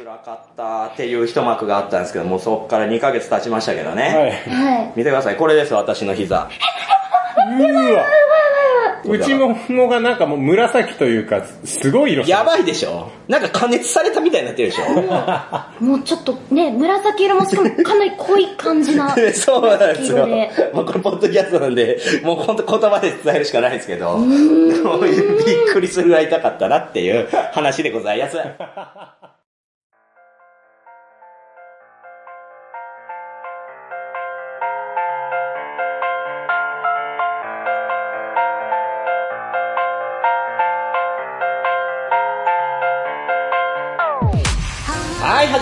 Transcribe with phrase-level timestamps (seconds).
[0.00, 4.02] 白かったっていう一幕があったんですけど、もうそっから2ヶ月経ちましたけどね。
[4.46, 4.64] はい。
[4.64, 4.92] はい。
[4.96, 6.48] 見てください、これです、私の膝。
[7.58, 8.04] うわ。
[9.02, 19.14] 内ももがなんかもう紫というか、すごい色してるやばいでしょなんか加熱されたみたいになってるでしょもうちょっとね、紫色もしかもかなり濃い感じな。
[19.32, 20.26] そうなんですよ。
[20.26, 28.36] 紫色でもうこれポッドキャストなんで、もう本当言葉で伝えるしかないですけど、びっくりするぐらい痛かったなっていう話でございます。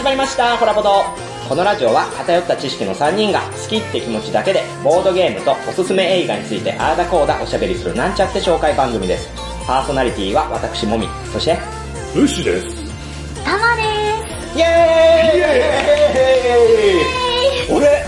[0.09, 1.05] まりました、ホラボド。
[1.51, 9.29] このラジオは偏った知識の3人が好きって気持ちだけでボードゲームとおすすめ映画についてあーだこーだおしゃべりするなんちゃって紹介番組です。
[9.67, 11.59] パーソナリティは私もみ、そして、
[12.17, 12.69] ウシです。
[13.45, 13.83] たまで
[14.57, 15.67] イエー
[17.69, 18.03] イ俺、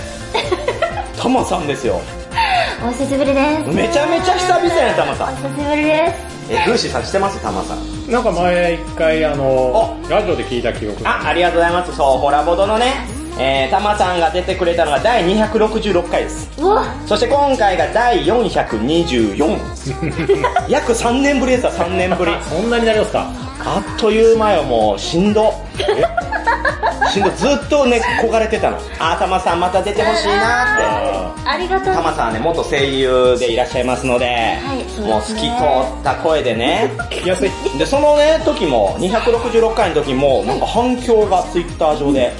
[1.21, 2.01] タマさんですよ。
[2.31, 3.03] ーす。
[3.03, 3.69] お久しぶりです。
[3.75, 5.35] めちゃめちゃ久々やね、タマさん。
[5.35, 6.30] お久しぶりです。
[6.51, 7.41] え、グーシーさん知ってます？
[7.41, 8.11] タマさん。
[8.11, 11.11] なんか前一回あの、ラジオで聞いた記憶が。
[11.25, 11.95] あ、ありがとうございます。
[11.97, 12.93] そう、ホラボドのね、
[13.39, 16.51] えー、タマさんが出てくれたのが第266回です。
[17.07, 19.59] そして今回が第424。
[20.69, 22.33] 約3年ぶりですわ、3年ぶり。
[22.51, 23.31] そんなになりますか？
[23.65, 25.55] あっという間よ、もう、しんど。
[27.09, 28.79] しんど、ずっとね、焦がれてたの。
[28.99, 31.49] あ、たまさんまた出てほしいなって。
[31.49, 31.95] ありがとう。
[31.95, 33.85] たまさんはね、元声優でいらっしゃい。
[33.85, 34.85] ますので、はい。
[34.85, 36.93] でねもう透き通った声でね。
[37.11, 37.51] 聞きやすい。
[37.79, 42.33] で、そのね、時も、266回の時も、なんか反響がツイッター上で、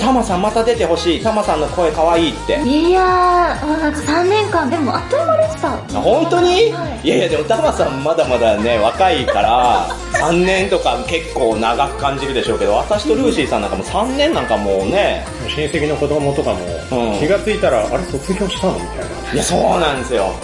[0.00, 2.28] たまさんまた出てほしい、たまさんの声可愛い。
[2.28, 2.60] いって。
[2.68, 2.90] い。
[2.90, 5.22] やー、あなんか3年間、でもあっとい。
[5.22, 5.74] う間でした。
[5.74, 7.06] あ本当に、はい。
[7.06, 7.20] い、やい。
[7.22, 9.28] やでもタマさんまだまだね若い。
[9.28, 15.24] から3年とか結構長く感じるでしょうけど私とルーシーさんなんかもう3年なんかもうね。
[15.48, 17.18] 親戚の子供とかも、うん。
[17.18, 19.32] 気がついたら、あれ卒業したのみたいな。
[19.34, 20.34] いやそうなんですよ。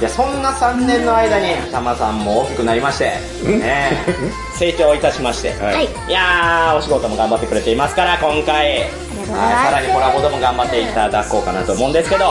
[0.00, 3.06] いやそんな3年の間にタマさんも大きくなりまして、
[3.44, 3.90] ね、
[4.54, 5.74] 成長いたしまして、はい。
[5.74, 5.84] はい。
[5.86, 8.78] いやーお仕事も頑張ってくれていますから今回。
[8.78, 8.88] はい
[9.28, 12.24] さらにコラボでも頑張っていただこうかなと思うんですけど。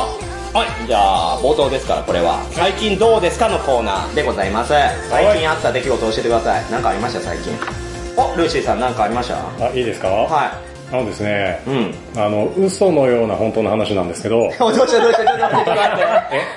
[0.53, 0.97] はい、じゃ
[1.33, 2.39] あ冒頭ですからこれは。
[2.51, 4.73] 最近どうですかのコーナーでございます。
[5.09, 6.65] 最近あった出来事教えてください。
[6.71, 7.86] 何かありました最近？
[8.17, 9.65] おルーシーさん何かありました？
[9.65, 10.07] あ、いいですか？
[10.09, 10.51] は
[10.89, 11.93] あのですね、いうん。
[12.23, 16.05] あの、嘘のような本当の話なんですけど、 どうしたどうしたちょっと待ってちょっと待って。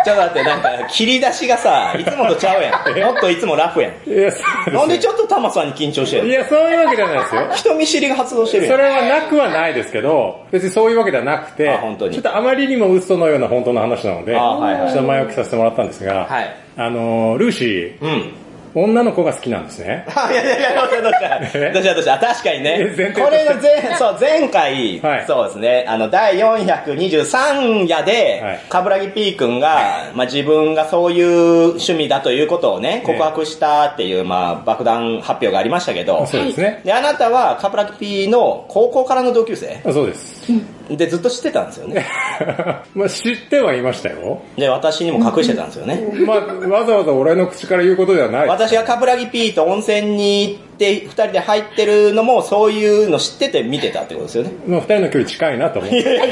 [0.05, 2.73] ちょっと待ってなんか切り出しがさいつもとちゃうやん。
[3.13, 4.09] もっといつもラフやん。
[4.09, 4.39] いや、そ
[4.71, 6.27] うなんでちょっとタマさんに緊張してんの？
[6.29, 7.43] いや、そういうわけじゃないですよ。
[7.57, 8.73] 人見知りが発動してるやん。
[8.77, 11.65] それはなくはないですけど、別にそういうわけではなくて、
[11.99, 14.93] ちょっとあまりにも嘘のような本当の話なので、あはいはい。
[14.93, 16.55] ちょっと前置きさせてもらったんですが、はい。
[16.77, 18.33] あの、ルーシー、うん
[18.75, 20.05] 女の子が好きなんですね。
[20.31, 25.25] いやいやいや、どうしたどうしたえどうしたどうした確かにねこれの前、そう、前回、はい。
[25.27, 28.61] そうですね、あの、第423夜で、はい。
[28.69, 36.81] カブラギ P 君が、まあ自分がそういう趣味だということをね、告白したっていう、まあ爆弾発表がありましたけど、そうですね。
[36.85, 39.81] で、あなたはカブラギ P の高校からの同級生？
[39.93, 40.53] そうです。
[40.97, 42.07] で、ずっと知ってたんですよね。
[42.95, 44.43] まあ知ってはいましたよ。
[44.57, 46.03] で、私にも隠してたんですよね。
[46.27, 48.49] まあ、わざわざ俺の口から言うことではない。
[48.49, 54.53] 私がカブラギ P と温泉に行って、二人で入ってるのも、そういうの知ってて見てたってことですよね。
[54.67, 56.21] まあ二人の距離近いなと思って。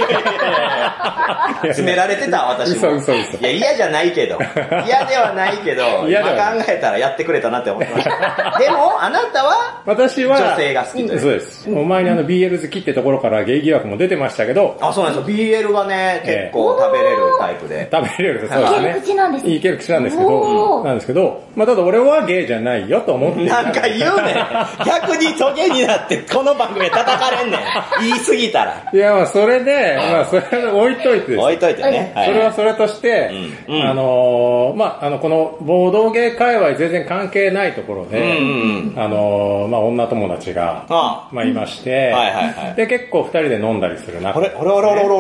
[1.63, 2.97] 詰められてた私も。
[2.97, 4.39] 嘘嘘嘘いや、嫌じゃないけど。
[4.87, 8.57] 嫌ではないけど、嫌今考えたらやってくれたなって思ってました。
[8.59, 11.71] でも、あなたは、私は、女性が好きというそうです。
[11.71, 15.37] お前にあの BL 好きってところからゲイ疑惑も出てましたけど、あ、そうなんですよ。
[15.37, 17.89] BL がね、ええ結構食べれるタイプで。
[17.93, 18.81] 食べれるそうですね。
[18.81, 24.38] いける口なんですねいける口なんですけど、なんですけど、まあただ俺はゲイじゃないよと思ってなんか言うねん。
[24.85, 27.61] 逆にトゲになって、この番組で叩かれんねん。
[28.01, 28.83] 言い過ぎたら。
[28.93, 31.37] いやまあそれで、まあそれは置いといて。
[31.37, 32.13] 置いといてね。
[32.27, 33.31] それはそれとして、
[33.69, 33.75] うん。
[33.77, 33.83] うん。
[33.91, 42.75] あのーまああの、この、ボードゲー界隈全然関係ないところで、うんうんあのーまあ女友達が、あまあいまして、はいはいはい。
[42.77, 44.39] で、結構二人で飲んだりする中。
[44.39, 44.49] あれ？
[44.49, 44.71] あれ？
[44.71, 44.91] あれ？
[44.91, 45.01] あれ？
[45.01, 45.11] あれ？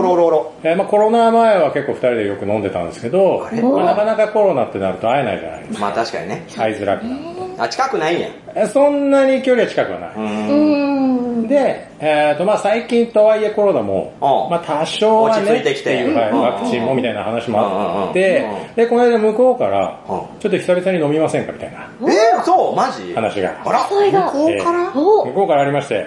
[0.65, 0.75] あれ？
[0.77, 5.81] まあコロナ前は結構二人でよく飲んでたんですけど、まあなかなかコロナってなると会えないじゃないですか。
[5.81, 6.45] まあ確かにね。
[6.57, 7.38] 会いづらくなる。
[7.59, 8.21] あ、近くないん。
[8.21, 8.29] や。
[8.55, 11.49] えそんなに距離は近くはない。
[11.49, 15.95] で、えっ、と、まあ最近とはいえコロナも、うんまあ多少は落ち着ね、いてきて。
[15.97, 16.41] はいうん。
[16.43, 18.47] ワクチンもみたいな話もあっうんて
[18.77, 21.91] で、この間向こうからうん、ちょっと久々に飲みませんかみたいな。
[22.03, 22.77] えー、そう？
[22.77, 23.15] マジ？
[23.15, 23.89] 話が、あら、向
[24.31, 25.25] こうから、お。
[25.27, 26.07] 向こうからありまして、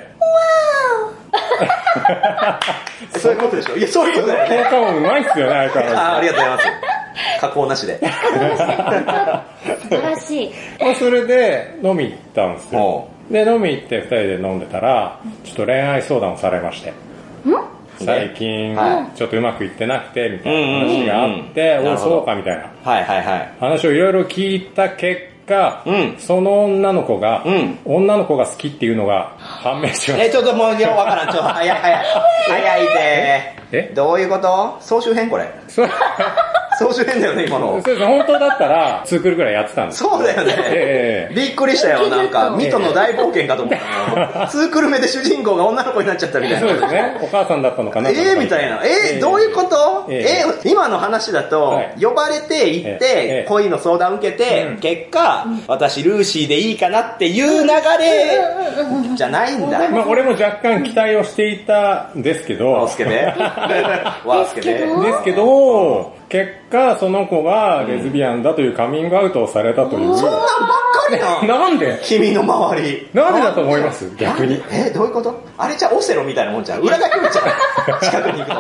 [3.20, 3.76] そういうことでしょ。
[3.78, 4.70] いや、そういうことだよね。
[4.70, 7.01] 効果もうまいっすよね、相変わらあありがとうございます。
[7.40, 8.00] 加工なしで。
[8.00, 8.06] 素
[9.90, 10.48] 晴らしい。
[10.50, 10.56] ず。
[10.84, 12.80] まあそれで飲み行ったんですよ。
[12.80, 16.94] もで、飲み行って二人で飲んでたら、ちょっと恋愛相談をされまして。
[18.04, 23.50] 最近は、ちょっとうまくいってなくて、みたいな話があって、おそうか、みたいなはいはいはい。
[23.60, 31.28] 話をいろいろ聞いた結果、うんその女の子が、うん女の子が好きっていうのが判明しましえ、ちょっともう、いや、わからん。
[31.28, 32.06] ちょっと、早い早い。
[32.48, 33.92] 早いでえ？
[33.94, 34.78] どういうこと？
[34.82, 35.48] 総集編これ。
[36.82, 37.82] 総集編だよね、今の。
[37.84, 37.96] そう。
[37.96, 40.00] です本当だったら、2クールぐらいやってたんです。
[40.00, 40.54] そうだよね。
[40.58, 43.76] ええびっくりしたよ、なんか、ミトの大冒険かと思っ
[44.16, 44.48] たの。
[44.52, 46.88] ツークル目で主人公が女の子になっちゃったみたいそうですな。
[46.92, 47.18] ね。
[47.22, 48.10] お母さんだったのかな。
[48.10, 48.82] ええみたいな。
[48.84, 50.06] えー、どういうこと？
[50.10, 50.44] ええ。
[50.44, 53.44] えー今の話だとはい、呼ばれて行っええ。
[53.44, 58.40] て、恋の相談受けてうん、結果、私ルーシーでいいかなっていう流れ
[59.16, 59.80] じゃないんだ。
[59.90, 63.34] まあ俺も若干期待をしていたんですけど、わすけで
[64.26, 70.16] わすけでですけどですけど、結果その子がレズビアンだというカミングアウトをされたという。
[70.18, 70.48] そんなんばっ
[71.10, 71.60] かりやん。
[71.60, 72.00] なんで？
[72.04, 73.10] 君の周り。
[73.14, 74.10] なんでだと思います？
[74.16, 74.64] 逆に。
[74.72, 75.38] え、どういうこと？
[75.58, 76.80] あれじゃオセロみたいなもんじゃん。
[76.82, 78.00] 裏が来るじゃん。
[78.00, 78.54] 近くに行くと。
[78.56, 78.58] ふ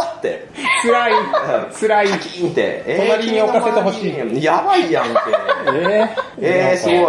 [0.00, 0.48] わって。
[0.82, 1.12] 辛い、
[1.78, 2.08] 辛い。
[2.08, 2.82] カキーンって。
[2.86, 5.10] え隣に置かせてほしいやばいやんけ。
[5.76, 6.08] え
[6.40, 6.96] えー、すごい。
[6.96, 7.02] 引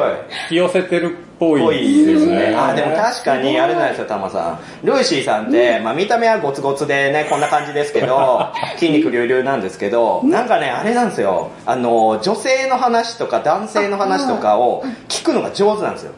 [0.50, 2.52] き寄せてるっぽいですね。
[2.52, 2.56] ね。
[2.56, 4.86] あ、でも確かにあれなんですよ、タマさん。
[4.86, 8.46] ルーシーさんって、まあ見た目はゴツゴツでね、こんな感じですけど、
[8.78, 11.50] 筋肉隆々なんですけど、なんかね、あれなんですよ。
[11.66, 16.12] あの、女性の話とか男性の話とかを聞くのが上手なんですよ。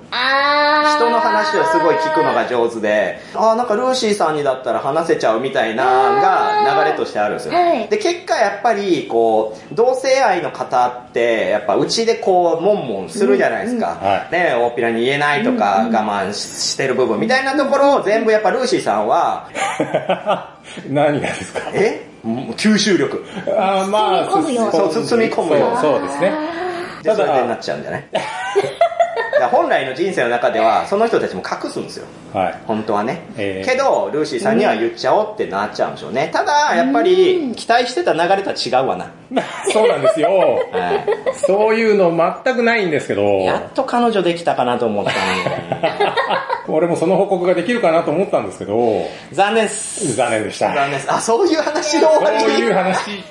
[0.98, 7.54] 人の話をすごい聞くのが上手で、ああ、なんかルーシーさんにだったら話せちゃうみたいなのが流れとしてあるんですよ。
[7.54, 13.98] はいで、結果やっぱり、こう、同性愛の方って、やっぱうちでこう、もんもんするじゃないですか。
[14.02, 16.38] はいね、大っぴらに言えないとか、我慢し
[16.72, 19.48] してる部分みたいなところを全部やっぱルーシーさんは、
[20.90, 21.62] 何がですか？
[21.74, 22.06] え？
[22.24, 23.26] もう吸収力。
[23.58, 26.32] あーまあ、包み込むようそう包み込むようそうそうですね。
[27.04, 28.06] で、ただそれでなっちゃうんじゃない？
[29.52, 32.06] 本来の人生の中では、その人たちも隠すんですよ。
[32.34, 32.60] はい。
[32.66, 33.22] 本当はね。
[33.38, 36.30] ええけど、ルーシーさんには言っちゃおうってなっちゃうんでしょうね。
[36.34, 39.12] ただ、やっぱり、期待してた流れとは違うわな。
[39.72, 40.30] そうなんですよ。
[40.30, 41.06] は
[41.48, 42.12] そういうの
[42.44, 43.46] 全くないんですけど、い。
[43.46, 46.14] やっと彼女できたかなと思ったのに。
[46.68, 50.16] 俺もその報告ができるかなと思ったんですけど、残念っす。
[50.16, 50.74] 残念でした。
[50.74, 51.12] 残念っす。
[51.12, 53.24] あ、そういう話の終わりそういう話。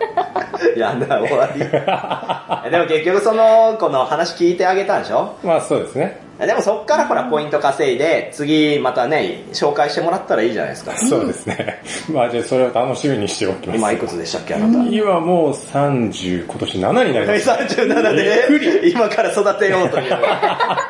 [0.76, 1.60] やだ、終わり。
[2.70, 5.34] でも結局その子の話聞いてあげたんでしょ？
[5.42, 6.24] まあそうですね。
[6.38, 10.94] でもそっからほらポイント稼いで、次またね、紹介してもらったらいいじゃないですか。
[10.94, 11.80] そうですね。
[12.12, 13.78] まあじゃあそれを楽しみにしておきます。
[13.78, 14.90] 今いくつでしたっけ、あなた？
[14.90, 17.52] 今もう30、今年7になりました。
[17.54, 20.10] 37で、今から育てようという。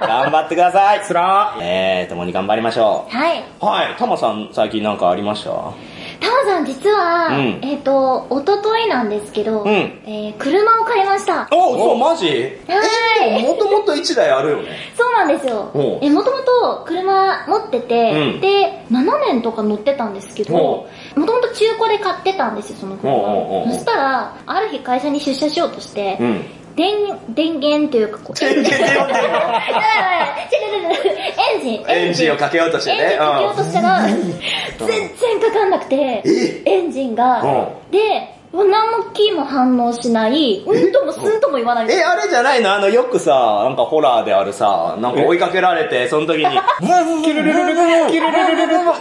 [0.00, 1.00] 頑張ってください。
[1.06, 3.44] つらえー、共に頑張りましょはい。
[3.62, 3.64] う。
[3.66, 5.50] はい、タマさん最近なんかありました？
[6.20, 7.60] タマさん実は、うん。
[7.62, 9.68] えっ、と、おとといなんですけど、うん。
[9.70, 11.48] えー車を買いました。
[11.52, 12.26] おそう、マジ？
[12.68, 13.42] はい。
[13.42, 14.68] もともと1台あるよね。
[14.96, 15.70] そうなんですよ。
[15.74, 15.96] お。
[15.96, 15.98] う。
[16.02, 18.40] え、もともと車持ってて、うん。
[18.40, 20.88] で、7年とか乗ってたんですけど、お。
[21.18, 23.12] もともと中古で買ってたんですよ、その車。
[23.12, 23.72] おうおうおうおう。
[23.72, 26.44] そしたら、ある日会社に出社しようとして、うん。
[26.76, 28.78] 電、電源というかこう、電源エ
[31.58, 32.98] ンジン、 エンジンをかけようとしてね。
[33.02, 34.16] エンジンかけようとしたら、全
[35.16, 36.62] 然かかんなくて、え？
[36.66, 37.40] エンジンが。
[37.42, 37.68] う。
[37.92, 41.86] で、何もキーも反応しない、うんともすんとも言わない。
[41.90, 42.72] え、あれじゃないの？
[42.74, 46.46] あの、よくさ、なんかホラーであるさ、なんか追いかけられて、その時に、
[47.24, 48.92] キルルルルルルキルルルルルル何よ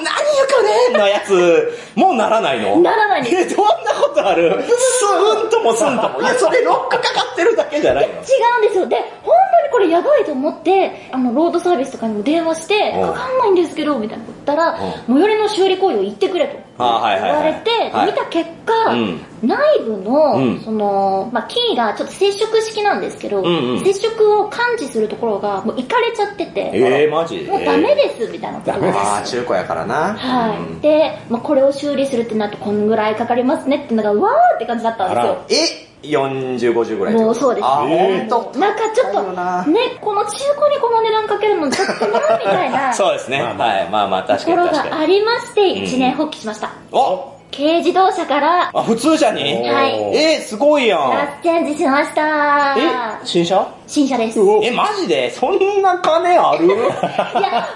[0.85, 2.79] かねのやつ、もうならないの？
[2.81, 4.63] ならないえ、どんなことある？
[4.63, 6.21] スーンともスンとも。
[6.21, 8.13] いや、それロックかかってるだけじゃないの？
[8.13, 8.87] 違うんですよ。
[8.87, 13.13] で、本当にこれやばいと思って、あの、ロードサービスとかにも電話して、うん。
[13.13, 14.77] かかんないんですけど、みたいなこと言ったら、
[15.07, 17.43] 最寄りの修理工場行ってくれとあはいはいはい。
[17.43, 18.07] 言われて、はい。
[18.07, 19.21] 見た結果、うん。
[19.43, 20.61] 内部の、うん。
[20.61, 23.43] その、まあ、キーがちょっと接触式なんですけど、
[23.83, 27.43] 接触を感知するところがもういかれちゃってて、えー、マジ？
[27.43, 28.99] もうダメです、みたいなことダメです。
[28.99, 30.15] あー、中古やからな。
[30.15, 35.85] はい、うんで、まあ、これを修理するってなるとこんぐらいかかりますねってのが、わーって感じだったんですよ。
[36.03, 37.65] え、40、50ぐらいもうそうです。
[37.65, 38.59] あ、えーほんと。
[38.59, 39.23] なんかちょっと、
[39.71, 40.29] ね、この中
[40.59, 42.93] 古にこの値段かけるのちょっとな、みたいな。
[42.95, 43.41] そうですね。
[43.41, 44.99] まあまあはい、まあまあ、確ところかに確かに。
[44.99, 46.69] がありまして、ん一年発起しました。
[46.91, 47.31] お！
[47.55, 49.43] 軽自動車から、あ、普通車に？
[49.69, 49.93] はい。
[50.13, 51.27] えー、すごいやラん。
[51.39, 52.75] スチェンジしました。
[52.77, 52.81] え、
[53.23, 53.65] 新車？
[53.87, 54.39] 新車です。
[54.63, 55.29] え、マジで？
[55.31, 56.67] そんな金ある？
[56.67, 56.75] や、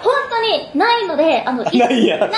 [0.02, 2.36] 本当にないので、あの、いないやないの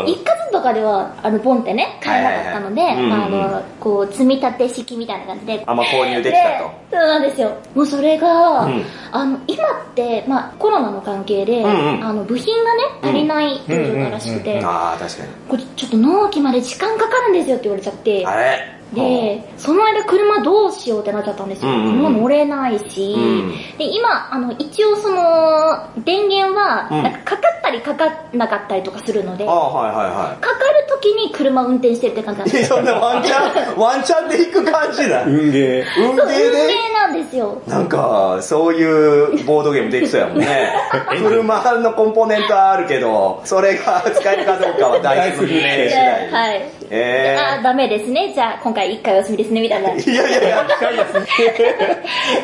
[0.00, 0.06] うん。
[0.06, 3.10] で、一括とかでは、あの、ポンってね、買えなかったので、はいはいはい。
[3.10, 3.28] まあ、あ
[3.60, 6.70] の、こう、積み立て式みたいな感じで、あ、まあ購入できたと。
[6.90, 7.56] でそうなんですよ。
[7.74, 8.84] もうそれが、うん。
[9.12, 12.04] あの、今って、まあ、コロナの関係で、んうん。
[12.04, 15.28] あの、部品がね、足りない状況らしくて、ああ、確かに。
[15.48, 18.79] これちょっと納期まで時間かかるんですよって言われちゃって、あれ？
[18.92, 21.70] で、その間車どうしようってなっちゃったんですよ。
[21.70, 26.88] うんう乗れないし、うんで、今、あの、一応その、電源は、
[27.24, 32.52] かかかったりかかんなかったりとかするので、ああ、はいはいはかかる時に車運転してるって感じなんい。
[32.52, 35.22] ですそんなワンチャン、 ワンチャンで行く感じだ。
[35.24, 35.84] 運ゲー。
[35.96, 37.62] 運そう、運ゲーなんですよ。
[37.66, 40.72] なんか、そういうボードゲームできそうやもんね。
[41.22, 46.30] 車のコンポーネントはあるけど、それが使えるかどうかは大事の運命次第。
[46.30, 46.79] はい。
[46.92, 48.32] えあー、ダメですね。
[48.34, 49.90] じゃあ、今回一回お休みですね、みたいな。
[49.90, 50.66] ー、いやいやいや、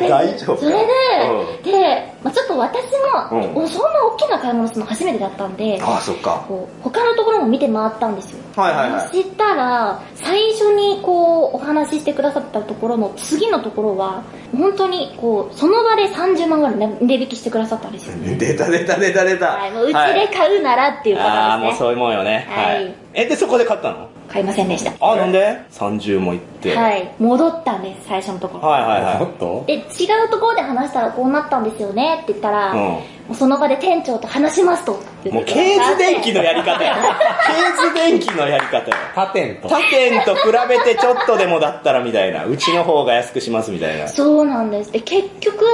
[0.07, 0.71] 大丈夫それ
[1.63, 2.83] で、で、まあちょっと私
[3.31, 6.45] も、うんおそんな大きな買い物するの初めてだったんで、ああ、そっか。
[6.47, 8.39] こう他のところも見て回ったんですよ。
[8.55, 14.23] はいはいはいそしたら、最初にこう、お話ししてくださったところの次のところは、
[14.57, 18.13] 本当にこう、その場で30万ぐらい値引きしてくださったんですよ。
[18.37, 19.47] 出た出た出た出た。
[19.57, 21.69] はい、もううちはいで買うならっていうああ、方ですね。
[21.71, 22.47] もうそういうもんよね。
[22.49, 22.93] ははいい。
[23.13, 24.07] え、で、そこで買ったの？
[24.27, 24.93] 買いませんでした。
[24.99, 26.75] あ、なんで ?30 も行って。
[26.75, 28.67] はいはい、戻ったんです、最初のところ。
[28.67, 29.79] はいはおっとで、違
[30.25, 32.19] うところで話したらこうなったんですよね？
[32.23, 35.29] って言ったら、うんもうその場で店長と話しますとい。
[35.29, 36.95] もう、ケーズ電機のやり方や。
[37.45, 38.97] ケーズ電機のやり方や。
[39.13, 39.67] パテント。
[39.67, 42.45] 他店と比べてちょっとでもだったらみたいな。
[42.45, 44.07] うちの方が安くしますみたいな。
[44.07, 44.93] そうなんです。
[44.93, 45.65] で、結局、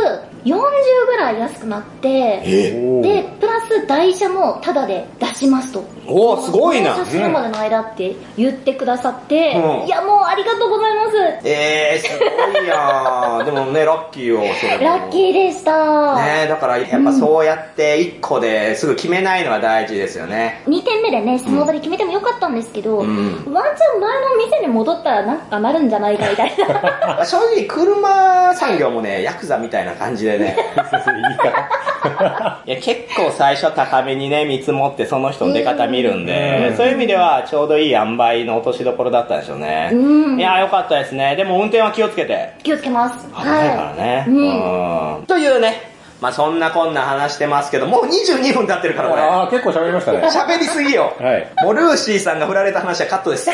[0.46, 5.84] 40ぐらい安くなって、で、プラス台車もタダで出しますと。
[6.06, 7.06] おー、すごいな納。
[7.06, 11.48] 車するまでの間って言ってくださって、うんいやもうありがとうございます。
[11.48, 13.46] えー、すごいやん。
[13.46, 14.84] でもね、ラッキーよ、それも。
[14.84, 16.16] ラッキーでした。
[16.16, 20.62] ねだからやっぱそうやって1個ですぐ決めないのは大事ですよね。
[20.68, 27.26] 2点目でね、その場で決めてもよかったんですけど、うんワンチャン前の店に戻ったらなんかなるんじゃないかみたいな。
[27.26, 30.56] 正直車産業もね、ヤクザみたいな感じでね。
[30.56, 32.62] いいか。
[32.66, 39.92] いや結構最初高めにね、見積もってその人の出方見るんで、うんそういう意味ではちょうどいい塩梅の落としどころだったでしょうね。
[39.94, 41.36] うんいや、よかったですね。
[41.36, 42.54] でも運転は気をつけて。
[42.64, 43.28] 気をつけます。
[43.28, 44.26] 危ないからね。
[44.28, 45.93] うんうんというね、
[46.24, 49.22] まあそんなこんな話してますけど、もう22分経ってるからこれ。
[49.22, 50.20] ああ、結構喋りましたね。
[50.30, 51.14] 喋りすぎよ。
[51.20, 51.52] はい。
[51.66, 53.50] もうルーシーさんが振られた話はカットです。
[53.50, 53.54] え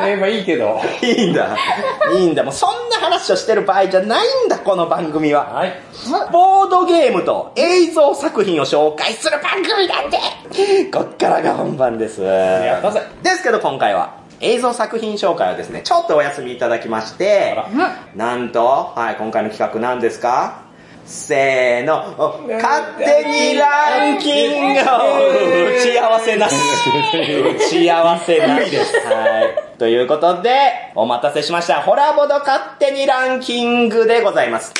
[0.00, 0.80] ー、えー、まあいいけど。
[1.00, 1.56] いいんだ。
[2.12, 2.42] いいんだ。
[2.42, 5.44] もうそんな話をしてる場合じゃないんだ、この番組は。
[5.44, 5.80] はい。
[6.32, 10.18] ボードゲームと映像作品を紹介する番組なんで、
[10.92, 12.22] こっからが本番です。
[12.22, 17.68] やったぜですけど今回は、映像作品紹介はですね、ちょっとお休みいただきましてあ、
[18.16, 20.67] なんと、はい、今回の企画何ですか？
[21.08, 24.84] せーの、お勝手にランキング打
[25.82, 26.54] ち合わせなし。
[26.54, 28.94] 打ち合わせなしです。
[29.06, 29.78] はい。
[29.78, 31.80] ということで、お待たせしました。
[31.80, 34.74] ホラボド勝手にランキングでございます。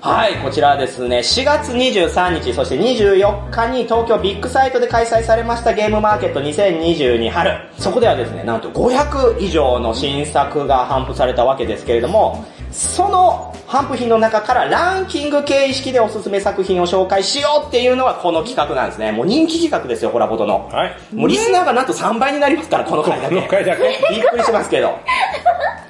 [0.00, 7.52] はい、こちらはですね、4月23日、そして24日に東京ビッグサイトで開催されましたゲームマーケット2022春。
[7.78, 19.10] そこではですね、なんと500以上の新作が頒布されたわけですけれども、その頒布品の中からランキング形式でおすすめ作品を紹介しようっていうのがこの企画なんですね。
[19.10, 20.68] もう人気企画ですよ、ホラボトの。
[20.68, 20.96] はい。
[21.14, 23.34] もうリスナーがなんと3倍になりますから、この回だけ。
[23.34, 24.98] この回だけ びっくりしますけど。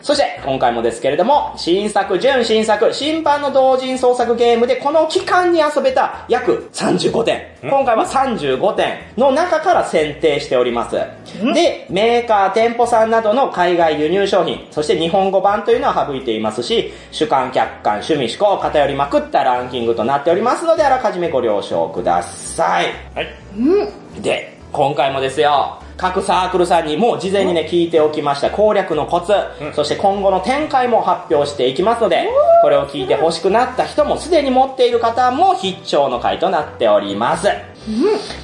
[0.06, 7.42] そして、今回もですけれども、新作、準新作、新版の同人創作ゲームでこの期間に遊べた約35点。
[7.60, 10.94] 今回は35点の中から選定しております。
[10.94, 22.92] で、メーカー、店舗さんなどの海外輸入商品、そして日本語版というのは省いていますし、主観、客観、趣味、思考、偏りまくったランキングとなっておりますので、あらかじめご了承ください。
[23.16, 24.22] はい。
[24.22, 29.32] で、今回もですよ、各サークルさんにもう事前にね、聞いておきました攻略のコツ、
[29.74, 32.28] そして今後の展開も発表していきますので、
[32.62, 37.48] これを聞いて欲しくなった人もすでに持っている方も必聴の回となっております。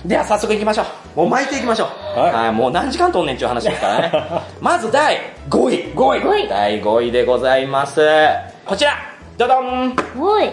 [0.07, 0.83] では早速行きましょ
[1.15, 1.19] う。
[1.21, 2.19] もう巻いていきましょう。
[2.19, 4.13] はいもう何時間とんねんちゅう話ですからね。
[4.61, 5.19] まず第
[5.51, 5.59] 5
[5.91, 5.95] 位。
[5.95, 6.21] 5位。
[6.23, 8.01] 5位第5位でございます。
[8.65, 8.93] こちら。
[9.37, 9.95] ドドン。
[10.19, 10.51] おい。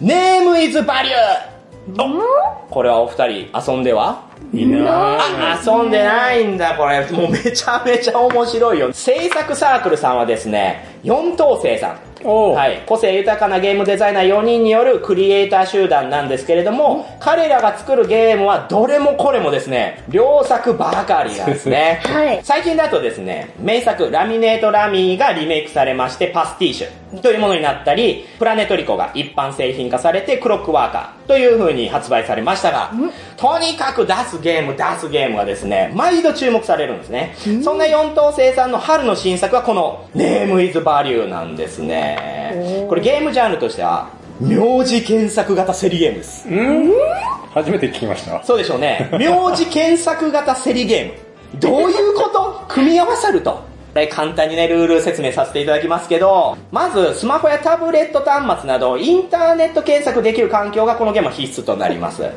[0.00, 2.02] ネームイズバリュー。
[2.02, 4.33] おこれはお二人遊んでは？
[4.54, 7.06] いいなあ、遊んでないんだ、これ。
[7.10, 8.92] もうめちゃめちゃ面白いよ。
[8.92, 12.13] 制作サークルさんはですね、四等星さん。
[12.28, 12.82] はい。
[12.86, 22.00] 個性豊かなゲームデザイナー4人によるクリエイター集団なんですけれども、彼らが作るゲームはどれもこれもですね、良作ばかりなんですね。
[22.04, 32.92] はい最近だとですね、名作ラミネートラミーがリメイクされましてパスティッシュというものになったり、プラネトリコが一般製品化されてクロックワーカーという風に発売されましたが、
[33.36, 37.34] とにかく出すゲーム出すゲームがですね、毎度注目されるんですね。
[37.62, 42.13] そんな四等星さんの春の新作はこのネームイズバリューなんですね。
[42.88, 44.08] これゲームジャンルとしては、
[44.40, 46.48] 名字検索型セリゲームです。
[46.48, 46.92] うん？
[47.52, 48.42] 初めて聞きました。
[48.42, 49.08] そうでしょうね。
[49.12, 51.60] 名字検索型セリゲーム。
[51.60, 52.64] どういうこと？
[52.68, 53.62] 組み合わさると。
[53.94, 62.22] で簡単にね、ルール説明させていただきますけど、まず、スマホやタブレット端末など、インターネット検索できる環境がこのゲームは必須となります。
[62.22, 62.28] は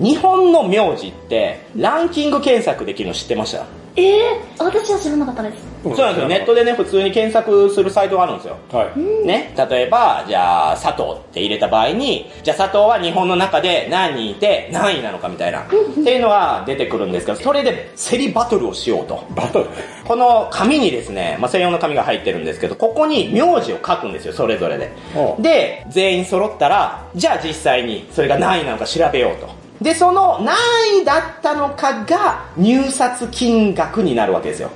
[0.00, 0.02] い。
[0.02, 3.66] 日本の名字って、ランキング検索できるの知ってました？
[3.96, 5.67] えー、私は知らなかったです。
[5.82, 6.28] そうなんですよ。
[6.28, 8.56] ネットでね、普通に検索するサイトがあるんですよ。
[8.72, 9.26] はい。
[9.26, 19.24] ね、例えば、じゃあ、佐藤って入れた場合に、じゃあ佐藤は日本の中で何人いて何位なのかみたいな、っていうのが出てくるんですけど、それで競りバトルをしようと。
[19.34, 19.66] バトル。
[20.04, 24.90] この紙にですね、まあ、専用の紙が入ってるんですけど、ここに名字を書くんですよ、それぞれで
[25.38, 29.67] で、全員揃ったら、じゃあ実際にそれが何位なのか調べようと。
[29.80, 30.56] で、その何
[31.02, 34.70] 位だったのかが入札金額になるわけですよ。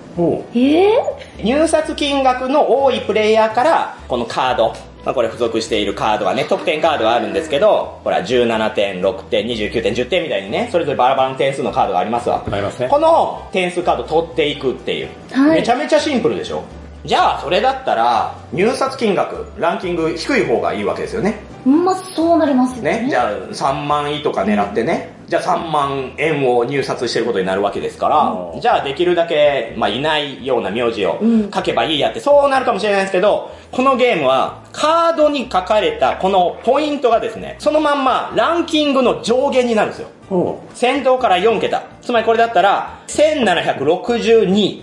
[0.55, 12.45] えー、入札金額の多いプレイヤーから、このカード、まあ、これ付属しているカードがね、得点カードがあるんですけど、ほら、17点、6点、29点、10点みたいにね、それぞれバラバラの点数のカードがありますわ。
[12.49, 15.09] ありますねこの点数カード取っていくっていう。
[15.33, 16.63] はいめちゃめちゃシンプルでしょ
[17.05, 21.41] じゃあ、それだったら、入札金額、ランキング低い方がいいわけですよね。
[21.65, 23.03] まあ、そうなりますよね。
[23.03, 23.07] ね。
[23.11, 25.13] じゃあ、3万位とか狙ってね。
[25.33, 40.59] じゃあ3万円を入札してることになるわけですから、うんじゃあできるだけ、まあ、いないような名字をうん書けばいいやって、そうなるかもしれないですけど、このゲームは、カードに書かれたこのポイントがですね、そのまんまランキングの上限になるんですよ。
[40.75, 41.83] 先頭から4桁。
[42.03, 44.83] つまりこれだったら、1762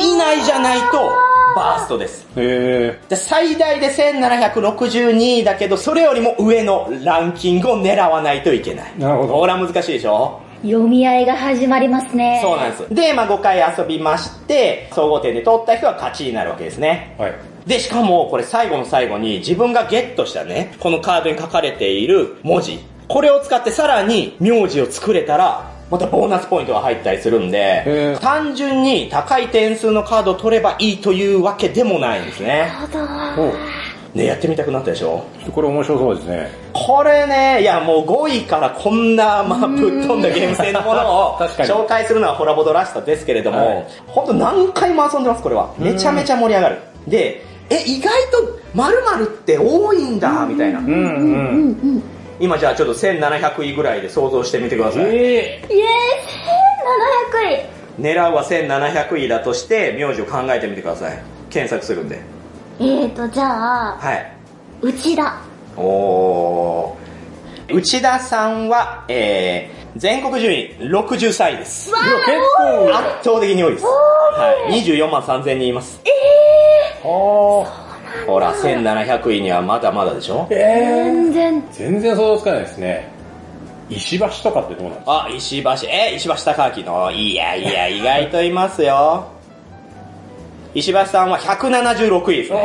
[0.00, 1.12] 以内じゃないと、
[1.54, 2.26] バーストです。
[2.36, 8.92] へで最大で1762だけど、それよりも上のランキングを狙わないといけない。
[8.98, 10.40] なるほどほら難しいでしょ？
[10.62, 12.40] 読み合いが始まりますね。
[12.42, 12.94] そうなんです。
[12.94, 17.14] で、まあ5回遊びまして、総合点で取った人は勝ちになるわけですね。
[17.18, 17.22] ー。
[17.22, 17.34] はい。
[17.66, 22.78] で、しかも、これ最後の最後に自分がゲットしたね、このカードに書かれている文字。
[23.08, 27.50] これを使ってさらに名字を作れたら、またボーナスポイントが入ったりするんへ
[27.84, 32.72] でー、単純に高い点数のカードを取ればいいというわけでもないんですね。
[32.92, 33.52] なるほおう。
[33.52, 33.58] ど。
[34.14, 35.24] ね、やってみたくなったでしょ？
[35.52, 36.50] これ面白そうですね。
[36.72, 45.68] これね、いやもう5位からこんな、まあ、ぶっ飛んだゲーム性のものを 確かに紹介するのはホラボドらしさですけれども、はい本当何回も遊んでます、これは。
[45.78, 46.78] めちゃめちゃ盛り上がる。
[47.06, 50.78] で、え、意外と〇〇って多いんだ、みたいな。
[50.78, 50.88] うんう。
[50.88, 52.02] うんんうん。
[52.38, 55.04] 今じゃあちょっと1700位ぐらいで想像してみてください。
[55.04, 55.86] えイエーイ
[57.60, 61.22] !1700 位狙うは1700位だとして、名字を考えてみてください。
[61.50, 62.20] 検索するんで。
[62.78, 64.32] えーと、じゃあ、はい。
[64.82, 65.40] 内田。
[65.76, 67.74] おー。
[67.74, 71.88] 内田さんは、えー、全国順位63位です。
[71.88, 72.96] いや、結構。
[72.96, 73.84] 圧倒的に多いです。
[73.86, 74.82] はい。
[74.82, 76.00] 24万3000人います。
[77.02, 77.85] あ
[78.26, 80.46] ほら、1700位にはまだまだでしょ？
[80.50, 80.54] ー。
[80.54, 81.60] え全然。
[81.60, 81.62] ー。
[81.72, 83.08] 全然想像つかないですね。
[83.88, 85.24] 石橋とかってどうなんですか？
[85.26, 89.26] あ、石橋、え、石橋貴明の、いやいや、意外といますよ。
[90.74, 92.58] 石橋さんは176位ですね。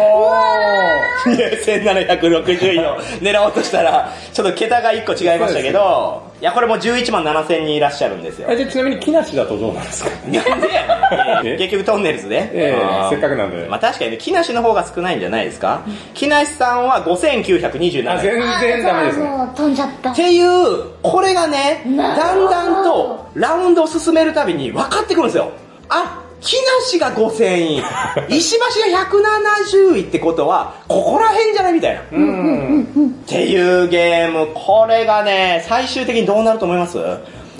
[1.28, 8.48] いや、1760位を狙おうとしたら、ちょっと桁が1個違いましたけど、いや、これも11万7000人いらっしゃるんですよ。
[8.50, 10.10] え、じゃあちなみに木梨だとどうなんですか？
[10.10, 12.50] なんでやねんえ結局トンネルズね。
[12.52, 15.84] ええせっかくなんでまあ確かにね、木梨の方が少ないんじゃないですか？
[16.16, 18.22] 木梨さんは5927あ、位。
[18.24, 19.30] 全然ダメですね。
[19.30, 20.16] もう飛んじゃったっ。
[20.16, 25.52] ていう、これがね、だんだんとラウンドを進めるたびに分かってくるんですよ。
[25.90, 27.84] あ、木梨が5000位、
[28.36, 32.00] 石橋が170位ってことは、ここら辺じゃないみたいな。
[32.02, 33.14] っうん。
[33.28, 36.98] ていうゲーム、これがね、最終的にどうなると思います？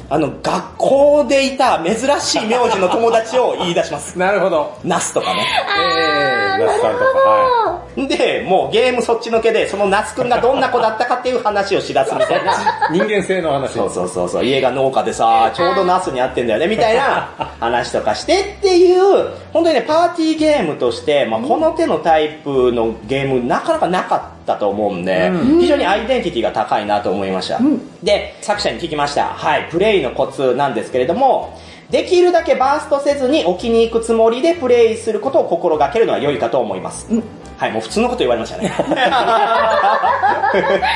[0.10, 4.18] あの、学校でいた珍しい名字の友達を言い出します。
[4.20, 4.74] なるほど。
[4.84, 5.46] ナスとかね。
[5.80, 12.54] えー、ナスさんとか、はで、もうゲームそっちのけで、そのナスくんがどんな子だったかっていう話をしだすみたいな。
[12.90, 12.94] い。
[12.94, 13.74] 人間性の話。
[13.74, 27.60] そうそうそうそう、家が農家でさ、ちょうどナスに合ってんだよね、みたいな話とかしてっていう、本当にね、パーティーゲームとして、まあ、この手のタイプのゲームなかなかなかったと思うんで、う非常にアイデンティティが高いなと思いました。
[28.04, 29.26] で、作者に聞きました。
[29.26, 31.60] はい、プレイのコツなんですけれども、
[31.92, 37.08] できるだけバーストせずに置きに行くつもりでプレイすることを心がけるのは良いかと思います。
[37.12, 38.74] うんはい、もう普通のこと言われましたね。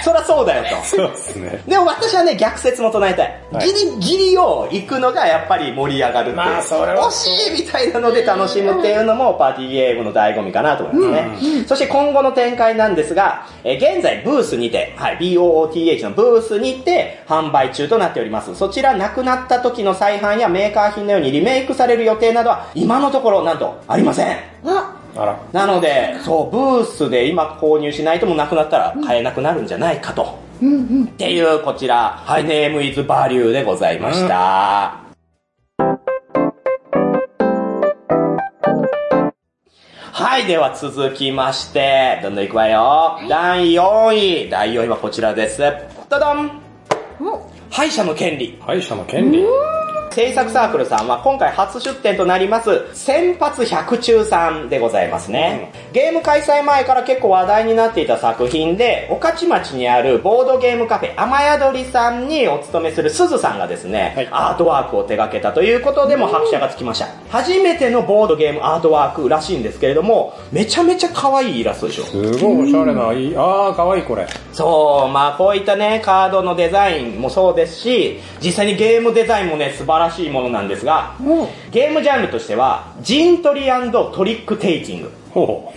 [0.03, 0.83] そりゃそうだよと。
[0.83, 1.61] そうですね。
[1.67, 3.35] でも私はね、逆説も唱えたい。
[3.51, 6.35] はいギリギリを行くのがやっぱり盛り上がるっていう。
[6.35, 11.65] まあそれは惜しいみたいなので楽しむっていうのもパーティーゲームの醍醐味かなと思いますね。
[11.67, 18.55] そして今後の展開なんですが、えー現在ブースにて、はい、BOOTH のブースにて販売中となっております。
[18.55, 24.37] そちらなくなった時の再販やメーカー品のようにリメイクされる予定などは今のところなんとありません。
[24.65, 24.94] あ。
[25.53, 30.37] なので、そう、ブースで今購入しないともなくなったら買えなくなるんじゃないかと。
[30.61, 34.99] うんうん、っていう、こちら、はい、ネームイズバリューでございました。
[34.99, 35.05] うん
[40.17, 43.19] はい、では続きまして、どんどんいくわよ。
[43.29, 44.49] 第4位。
[44.49, 45.61] 第4位はこちらです。
[46.09, 46.61] どどん
[47.69, 48.57] 歯医者の権利。
[48.61, 49.45] 歯医者の権利。
[50.15, 55.73] 制作サークルさんは今回初出展となります、先発百中さんでございますね。
[55.91, 67.07] ゲーム開催前から結構話題になっていた作品で、御徒町にあるボードゲームカフェ雨宿りさんにお勤めするすずさんがですね、はいアートワークを手掛けたということでも拍車がつきました。
[67.29, 72.03] 初めてのボードゲームアートワークらしいんですけれども、めちゃめちゃ可愛いイラストでしょ。
[72.05, 74.25] すごいおしゃれな、いい、あー、かわいいこれ。
[74.53, 85.11] そう、まあこういったね、カードのデザインもそうですし、実際にゲームデザインもね、素晴らしいものなんですが、おゲームジャンルとしては、陣取りトリックテイキング。
[85.31, 85.73] ほうほ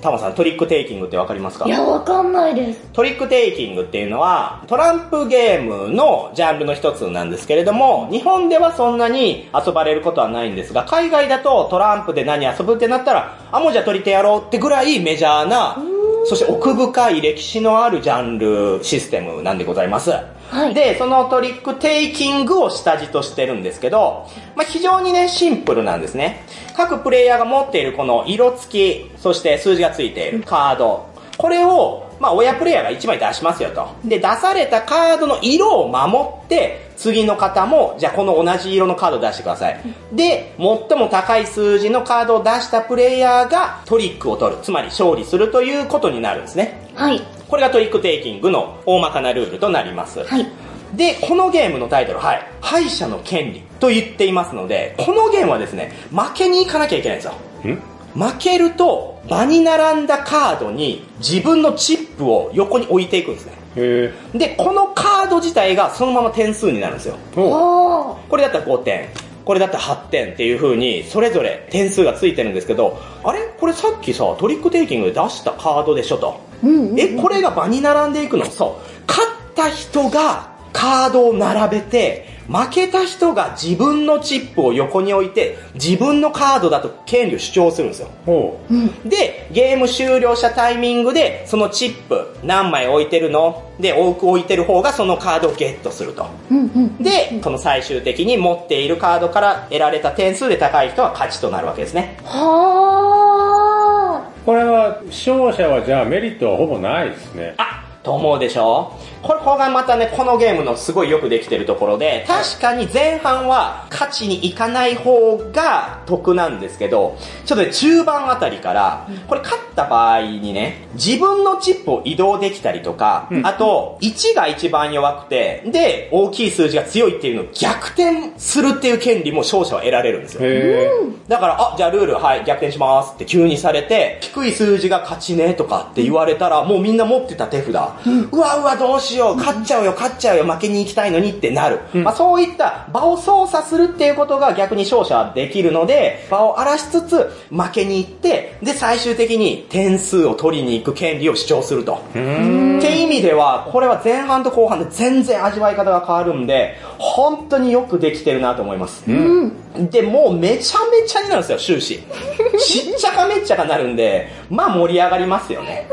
[0.00, 1.66] タマさん、トリックテイキングってわかりますか？
[1.66, 2.80] いや、わかんないです。
[2.94, 15.76] トリックテイキングっていうのは、トランプゲームのジャンルの一つなんですけれども、日本ではそんなに遊ばれることはないんですが、海外だとトランプで何遊ぶってなったら、あ、もうじゃあトリテやろうってぐらいメジャーな、
[16.24, 20.12] そして奥深い歴史のあるジャンルシステムなんでございます。
[20.50, 26.44] はいで、そのトリックテイキングを下地としてるんですけど、まあ、非常にね、シンプルなんですね。
[26.76, 31.08] 各プレイヤーが持っているこの色付き、そして数字がついているカード。
[31.38, 33.88] これを、まあ、親プレイヤーが1枚出しますよと。
[34.04, 39.80] で、出されたカードの色を守って、次の方も、じゃあこの同じ色のカードを出してください。
[40.12, 44.60] で、最も高い数字のカードを出したプレイヤーがトリックを取る。
[44.62, 46.90] つまり勝利するということになるんですね。
[46.94, 47.39] はい。
[47.50, 50.22] これがトリックテイキングの大まかなルールとなります。
[50.22, 50.46] はい。
[50.94, 52.46] で、このゲームのタイトル、はい。
[52.60, 57.32] 敗者の権利と言っていますので、このゲームはですね、負けに行かなきゃいけないんですよ。
[57.68, 57.78] ん？
[58.14, 63.52] 負けると、場に並んだカードに自分のチップを横に置いていくんですね。
[63.76, 67.16] へで、このカード自体がそのまま点数になるんですよ。
[67.34, 69.08] これだったら5点。
[69.44, 73.40] これだったら8点っていう風に、それぞれ点数がついてるんですけど、あれ？
[73.58, 76.40] これさっきさ、トリックテイキングで出したカードでしょと。
[76.62, 77.00] うんうん。
[77.00, 78.44] え、これが場に並んでいくの？
[78.46, 79.04] そう。
[79.06, 88.08] 勝った人がカードを並べて、負けた人が自分のチップを横に置いて、自分のカードだと権利を主張するんですよ。
[88.26, 88.26] う。
[88.26, 89.08] ほうん。
[89.08, 93.70] で、ゲーム終了したタイミングで、そのチップ何枚置いてるの？
[93.78, 96.26] で、多く置いてる方がそのカードをゲットすると。
[96.50, 96.96] うんうん。
[96.96, 102.18] で、その最終的に持っているカードから得られた点数で高い人は勝ちとなるわけですね。
[102.24, 104.44] はう。
[104.44, 107.54] これは、勝者はじゃあメリットはほぼないですね。
[107.58, 108.94] あと思うでしょ？
[109.22, 123.46] これ、これがまたね、このゲームのすごいよくできてるところで、確かに前半は勝ちにいかない方が得なんですけど、ちょっとね、中盤あたりから、これ勝った場合にね、自分のチップを移動できたりとか、うん。
[123.46, 130.40] あと、1が一番弱くて、で、大きい数字が強いっていうのを逆転するっていう権利も勝者は得られるんですよ。
[130.42, 130.90] へ
[131.28, 141.80] だから、あ、じゃあルール、はい、逆転しますって急にされて、低い数字が勝ちねとかって言われたら、もうみんな持ってた手札、うわうわどうしよう、勝っちゃうよ、勝っちゃうよ、負けに行きたいのにってなる。
[141.94, 152.02] うんまあそういった場を操作するっていうことが逆に勝者はできるので、場を荒らしつつ負けに行って、で最終的に点数を取りに行く権利を主張すると。
[152.10, 159.04] って意味では、これは前半と後半で全然味わい方が変わるんで、本当によくできてるなと思います。
[159.06, 159.12] ー。
[159.12, 159.90] うん。
[159.90, 162.02] で、もうめちゃめちゃになるんですよ、終始。
[162.60, 165.88] しっちゃかめっちゃかなるんで、まあ盛り上がりますよね。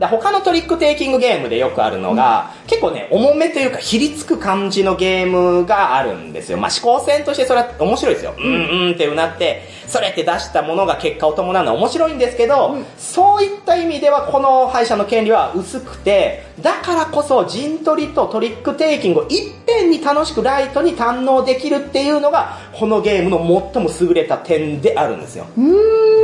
[0.00, 6.58] だ他のトリックテイキングゲームでよくあるのが、結構ね、重めというか、ひりつく感じのゲームがあるんですよ。
[6.58, 8.34] まあ思考線としてそれは面白いですよ。
[8.36, 23.38] うんうんってうなって、それって出したものが結果を伴うのは面白いんですけど、そういった意味ではこの敗者の権利は薄くて、だからこそ陣取りとトリックテイキングをいっぺんに楽しくライトに堪能できるっていうのが、このゲームの
[23.72, 25.46] 最も優れた点であるんですよ。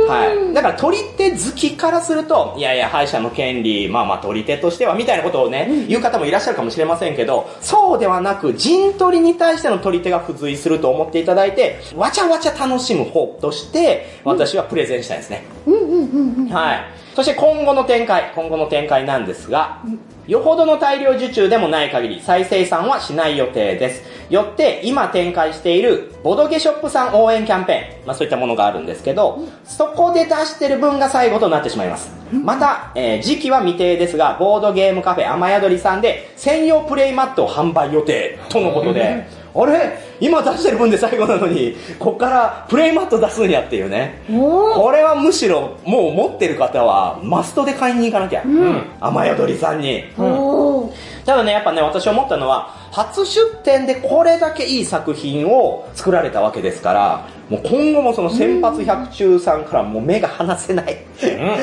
[0.07, 0.53] はい。
[0.53, 15.43] だから取り手好きからすると、いやいや、敗者の権利、まあまあ取り手としては、みたいなことをね、言う方もいらっしゃるかもしれませんけど、そうではなく、陣取りに対しての取り手が付随すると思っていただいて、わちゃわちゃ楽しむ方として、私はプレゼンしたいですね。
[15.65, 16.47] うんうんうんうん。
[16.49, 16.79] はい。
[17.15, 19.79] そして今後の展開、今後の展開なんですが、
[20.27, 24.03] よほどの大量受注でもない限り再生産はしない予定です。
[24.29, 32.11] よって今展開しているボドゲショップさん応援キャンペーン、まあそういったものがあるんですけど、そこで出してる分が最後となってしまいます。
[32.31, 39.25] また、えー時期は未定ですが、ボードゲームカフェ雨宿りさんで専用プレイマットを販売予定とのことで、
[39.57, 39.97] あれ？
[40.19, 44.23] 今出してる分で最後なのに、こっからプレイマット出すんやっていうね。
[44.27, 48.43] これはむしろもう持ってる方はマストで買いに行かなきゃ。
[48.43, 50.03] うん雨宿りさんに。
[50.17, 50.91] おー。
[51.25, 60.97] ただね、やっぱね、私思ったのは、初出展でこれだけいい作品を作られたわけですから、もう今後もその先発百中さんからもう目が離せない。
[61.21, 61.57] 目が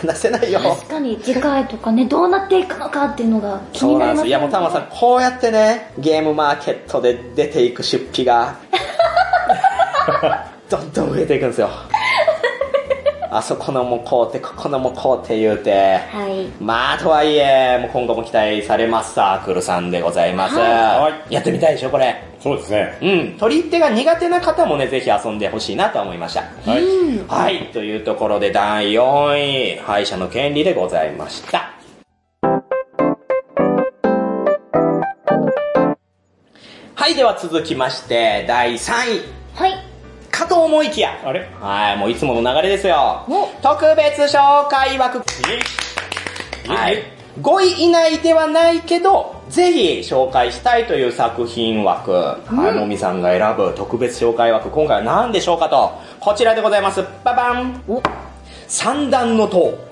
[0.00, 0.60] 離せないよ。
[0.60, 8.56] 確かに次回とかね、どうなっていくのかっていうのが気になりますいやもうタマさん、こうやってね、ゲームマーケットで出ていく出費が、
[10.70, 11.70] どんどん増えていくんですよ。
[13.36, 16.46] あそこのもこうて、ここのもこうて言うて、はい。
[16.62, 20.56] まあとはいえ、もう今後も期待されますサークルさんでございます。
[20.56, 22.22] はやってみたいでしょ、これ。
[22.40, 22.98] そうですね。
[23.02, 26.40] うん、取り入手が苦手な方もね、ぜひ遊んでほしいなと思いました。
[26.40, 26.84] はい。
[27.28, 31.72] はい、というところで第4位、敗者の権利でございました。
[36.94, 39.36] はい、では続きまして、第3位。
[39.54, 39.85] はい。
[40.46, 41.20] かと思いきや。
[41.24, 41.48] あれ？
[41.60, 43.48] はい、もういつもの流れですよお。
[43.60, 45.22] 特別紹介枠。
[46.68, 47.02] はい。
[47.40, 52.12] 5位以内ではないけど、ぜひ紹介したいという作品枠。
[52.12, 52.38] は
[52.74, 54.70] い、もみさんが選ぶ特別紹介枠。
[54.70, 55.92] 今回は何でしょうかと。
[56.20, 57.04] こちらでございます。
[57.24, 58.02] ババンお
[58.68, 59.85] 三段の塔。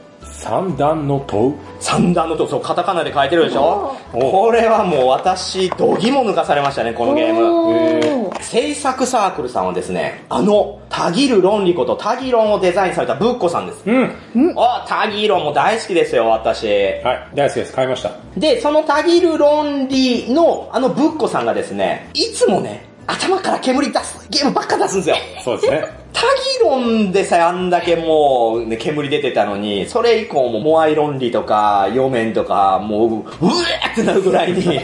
[0.44, 3.96] 三段の塔三段の塔、そう、カタカナで書いてるでしょ？
[4.12, 8.30] これはもう私、度肝抜かされましたね、このゲーム。
[8.42, 13.82] 制作サークルさんはですね、あの、タギル論理ことタギロンをデザインされたブッコさんです。
[13.86, 14.12] うん。
[14.58, 16.66] あ、タギロンも大好きですよ、私。
[16.66, 17.28] はい。
[17.34, 17.72] 大好きです。
[17.72, 18.10] 買いました。
[18.36, 25.16] で、そのタギル論理のあのブッコさんがですね、いつもね、頭から煙出すゲームばっか出すんですよ。
[25.44, 25.84] そうですね。
[26.12, 26.26] タギ
[26.62, 34.80] ロンでさえあんだけもう、ね、煙出てたのに、それ以降もモアイ論理とか、ヨメンとか、もう、うえーってなるぐらいに、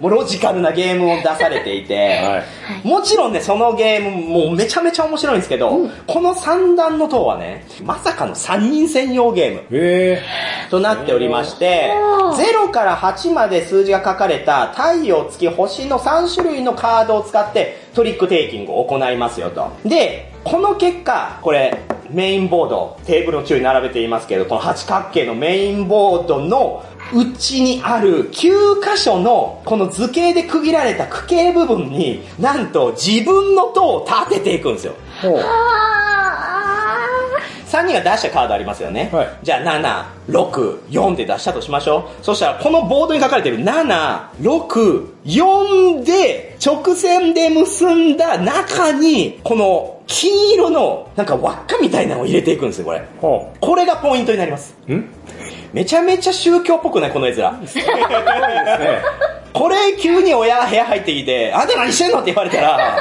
[0.00, 2.42] もうロジカルなゲームを出されていて、は
[2.84, 2.86] い。
[2.86, 10.22] もちろんね、そのゲームもうめちゃめちゃ面白いんですけど、この三段の塔はね、まさかの3人専用ゲームえ
[10.70, 19.70] となっておりましておー、0から8まで数字が書かれた太陽、月、星の3種類のカードを使ってトリックテイキングを行いますよと。
[19.84, 21.78] で、この結果、これ、
[22.10, 34.94] メインボード、テーブルの中に並べていますけど、この八角形のメインボードの内にある9箇所のこの図形で区切られた区形部分になんと自分の塔を立てていくんですよ。
[35.22, 35.30] ー。
[35.30, 35.40] ほう。
[35.40, 36.20] あ
[37.70, 39.10] 3人が出したカードありますよね。
[39.12, 42.24] はいじゃあ7、6、4って出したとしましょう。
[42.24, 53.02] そしたらこのボードに書かれてる7、6、4で直線で結んだ中にこの金色のなんか輪っかみたいなのを入れていくんですよ、これ。
[53.20, 54.74] ほこれがポイントになります。
[54.88, 54.94] う。
[54.94, 55.08] ん？
[55.72, 57.36] めちゃめちゃ宗教っぽくないこの絵面。
[57.36, 59.02] すごいですね。
[59.52, 62.20] これ急に親部屋入ってきて、あんた何してんの？
[62.20, 62.96] って言われたら、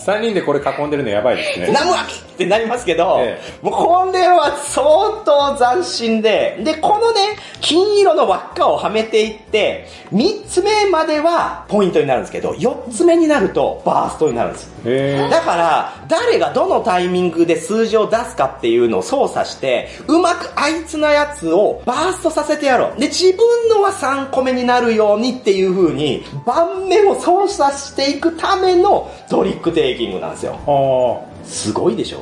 [0.00, 1.72] 三人でこれ囲んでるのやばいですね。
[1.72, 14.70] ナムアミってなりますけど、えもうこれは相当斬新で、で、このね、金色の輪っかをはめていって、3つ目まではポイントになるんですけど、4つ目になるとバーストになるんです。
[14.86, 23.00] えだから、誰がどのタイミングで数字を出すかっていうのを操作して、うまくあいつのやつをバーストさせてやろう。
[23.00, 31.24] で、自分のは3個目になるようにっていう風に、盤面を操作していくためのトリックテイキングなんですよ。
[31.44, 32.18] すごいでしょ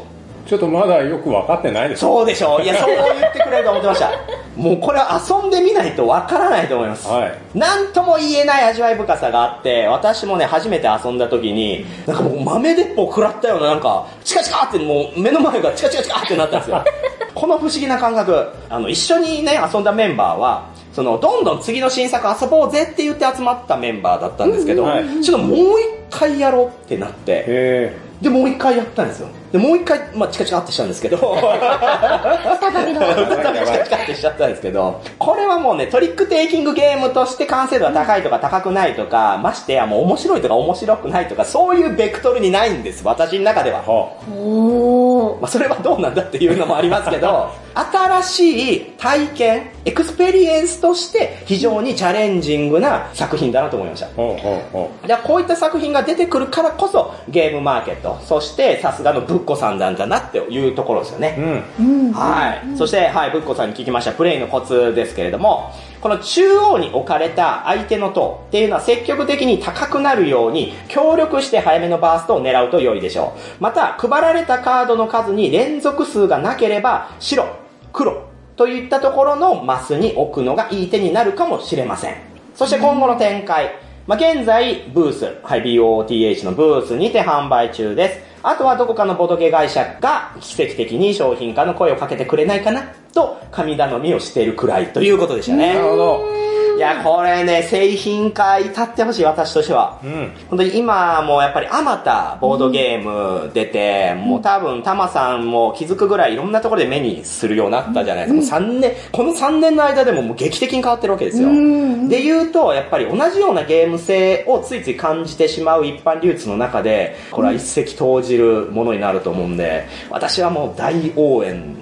[0.47, 0.49] ー。
[0.49, 2.01] ちょっとまだよく分かってないです。
[2.01, 4.11] そうでしょいや、そう言ってくれると思ってました。
[4.57, 7.07] もうこれは遊んでみないとわからないと思います。
[7.07, 7.39] はい。
[7.55, 16.83] なんとも言えない味わい深さがあって、私もね、初めて遊んだ時に、なんかもう豆鉄砲食らったような、なんか、チカチカってもう目の前がチカチカチカってなったんですよ。
[17.35, 18.49] この不思議な感覚。
[18.71, 20.63] あの、一緒にね、遊んだメンバーは、
[20.99, 24.85] その、どんどん次の新作遊ぼうぜって言って集まったメンバーだったんですけど、
[25.23, 29.29] ちょっともう一回やろうってなって、えで、もう一回やったんですよ。
[29.53, 43.83] で、もう一回、まあ、チカチカってしたんですけど、再びチカチカってしちゃったんですけど、これはもうね、トリックテイキングゲームとして完成度が高いとか高くないとか、ましてやもう面白いとか面白くないとか、そういうベクトルにないんです、私の中では。
[43.89, 45.41] おー。
[45.41, 54.07] まあ、それはどうなんだっていうのもありますけど、 新しい体験、エクスペリエンスとして非常にチャレンジングな作品だなと思いました。
[54.07, 54.11] あ。
[54.17, 54.73] ほうほう。
[54.73, 61.37] ほでこういった作品が出てくるからこそゲームマーケット、そしてさすがのブッコさんなんだなっていうところですよね。
[61.79, 61.83] う。
[61.83, 62.07] うん。
[62.07, 62.13] うん。
[62.13, 62.77] はい。
[62.77, 73.63] そして、はい、ブッコさんに聞きましたプレイのコツですけれども、この中央に置かれた相手の塔っていうのは積極的に高くなるように協力して早めのバーストを狙うと良いでしょう。
[73.63, 77.47] また、配られたカードの数に連続数がなければ、白、
[77.93, 82.17] 黒といったところのマスに置くのがいい手になるかもしれません。
[82.55, 83.89] そして今後の展開。
[84.09, 88.21] まあ、現在、ブース、はい、BOTH のブースにて販売中です。
[88.49, 92.83] あとはどこかのボドゲ会社が奇跡的に商品化の声をかけてくれないかな
[93.13, 95.75] と神頼みをしているくらいということでしたね。
[95.75, 96.39] なるほど。
[96.79, 99.99] いや、これね、製品化至ってほしい、私としては。
[100.05, 100.33] うん。
[100.49, 108.61] 本当に今もうやっぱりあまたボードゲーム出て、もう多分タマさんも気づくぐらいいろんなところで目にするようになったじゃないですか。
[108.61, 111.49] もう3年、この3年の間でももう劇的に変わってるわけですよ。
[111.49, 121.77] で言うと、やっぱり同じようなゲーム性をついつい感じてしまう一般流通の中で、これは一石投じるものになると思うんで、私はもう大応援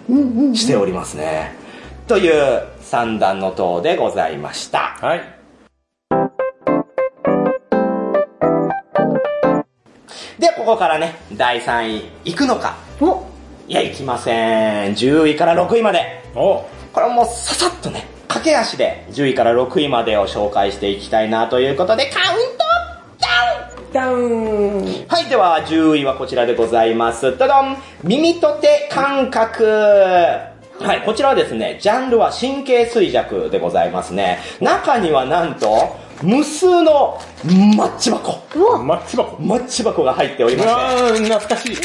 [0.55, 1.55] しておりますね。
[2.09, 4.97] という三段の塔でございました。
[5.01, 5.21] はい。
[10.39, 12.77] で、ここからね、第3位、行くのか？
[13.01, 13.25] お
[13.69, 14.93] いや、行きません。
[14.95, 16.23] 10位から6位まで。
[16.35, 22.59] おこれはもうささっとね、駆け足で10位から6位までを紹介していきたいなということで、カウント
[23.19, 23.27] ダ
[23.65, 23.66] ウン
[23.97, 27.35] ダウンはい、では10位はこちらでございます。
[27.39, 34.41] どどん耳と手感覚はい、こちらはですね、ジャンルは神経衰弱でございますね。
[34.61, 37.19] 中にはなんと、無数の
[37.75, 38.39] マッチ箱。
[38.55, 39.43] うわマッチ箱。
[39.43, 41.25] マッチ箱が入っておりうまして。
[41.25, 41.77] 懐かしい。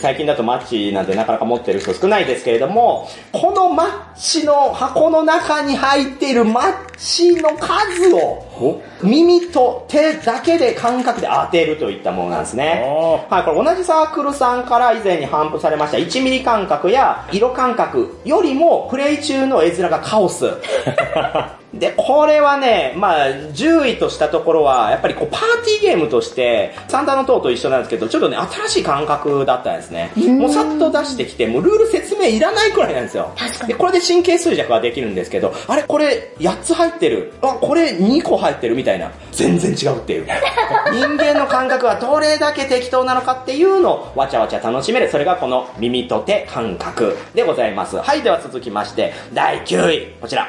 [0.00, 12.82] 最近だとマッチなんてなかなか持ってる人少ないですけれども、このマッチの箱の中に入っているマッチの数を、耳と手だけで感覚で当てるといったものなんですね。
[13.30, 20.46] あはい、これ同じサークルさんから以前に頒布されました1ミリ感覚や色感覚よりもプレイ中の絵面がカオス。
[21.74, 30.10] で、これはね、まあ、10位としたところは、やっぱりこう、パーティーゲームとして、サンダーの塔と一緒なんですけど、ちょっとね、新しい感覚だったんですね。
[30.16, 33.32] もうさっと出してきて、もうルール説明いらないくらいなんですよ。
[33.36, 37.32] 確かにで、これで神経衰弱ができるんですけど、あれ、これ8つ入ってる。
[37.40, 39.12] あ、これ2個入ってるみたいな。
[39.30, 40.26] 全然違うっていう。
[40.92, 45.08] 人間の感覚はどれだけ適当なのかっていうのをわちゃわちゃ楽しめる。
[45.08, 47.96] それがこの耳と手感覚でございます。
[47.96, 50.06] はい、では続きまして、第9位。
[50.20, 50.48] こちら。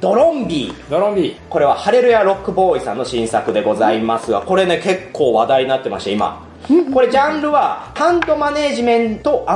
[0.00, 0.90] ドロンビー。
[0.90, 6.46] ドロンビこれはハレルヤロックボーイさんの新作でございますが、これね、結構話題になってまして、今。
[6.92, 9.46] これジャンルは、ハンドマネージメント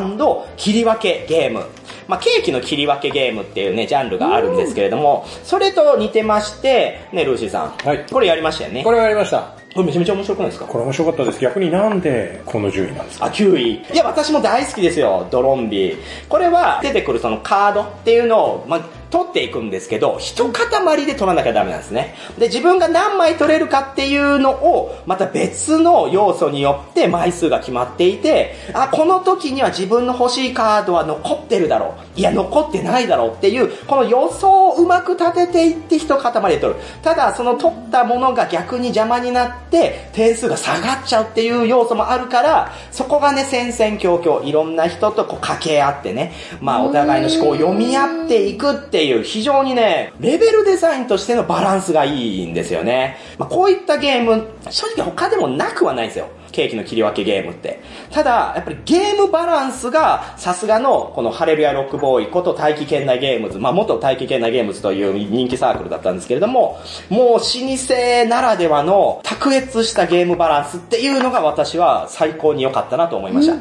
[0.56, 1.64] 切り分けゲーム。
[2.06, 7.68] まあ、ケーキの切り分けゲームっていうね、ジャンルがあるんですけれども、それと似てまして、ね、ルーシーさん。
[7.86, 8.84] はいこれやりましたよね。
[8.84, 9.54] これはやりました。
[9.74, 10.66] これめちゃめちゃ面白くないですか？
[10.66, 11.40] これ面白かったです。
[11.40, 13.24] 逆になんでこの順位なんですか？
[13.26, 13.72] あ、9位。
[13.92, 15.96] いや、私も大好きですよ、ドロンビー。
[16.28, 18.80] これは、出てくるそのカードっていうのを、まあ、
[19.14, 22.16] 取っていくんですけど、一塊で取らなきゃダメなんですね。
[22.36, 32.18] で、自分が何枚取れるかっていうのを、また別の要素によって枚数が決まっていて、あ、この時には自分の欲しいカードは残ってるだろう。
[32.18, 36.80] いや、残ってないだろうっていう、この予想をうまく立てていって一塊で取る。
[37.02, 53.16] ただ、その取ったものが逆に邪魔になって、点数が下がっちゃうっていう要素もあるから、そこがね、戦々恐々、いろんな人とこう掛け合ってね、まあお互いの思考を読み合っていくっていう、非常にね、レベルデザインとしてのバランスがいいんですよね。
[53.38, 56.28] まあこういったゲーム、正直他でもなくはないんですよ。
[56.54, 57.80] ケーキの切り分けゲームって。
[58.12, 73.56] ただ、やっぱりゲームバランスが、さすがの、このハレルヤロックボーイこと大気圏内ゲームズ、まあ元大気圏内ゲームズという人気サークルだったんですけれども、もう老舗ならではの卓越したゲームバランスっていうのが私は最高に良かったなと思いました。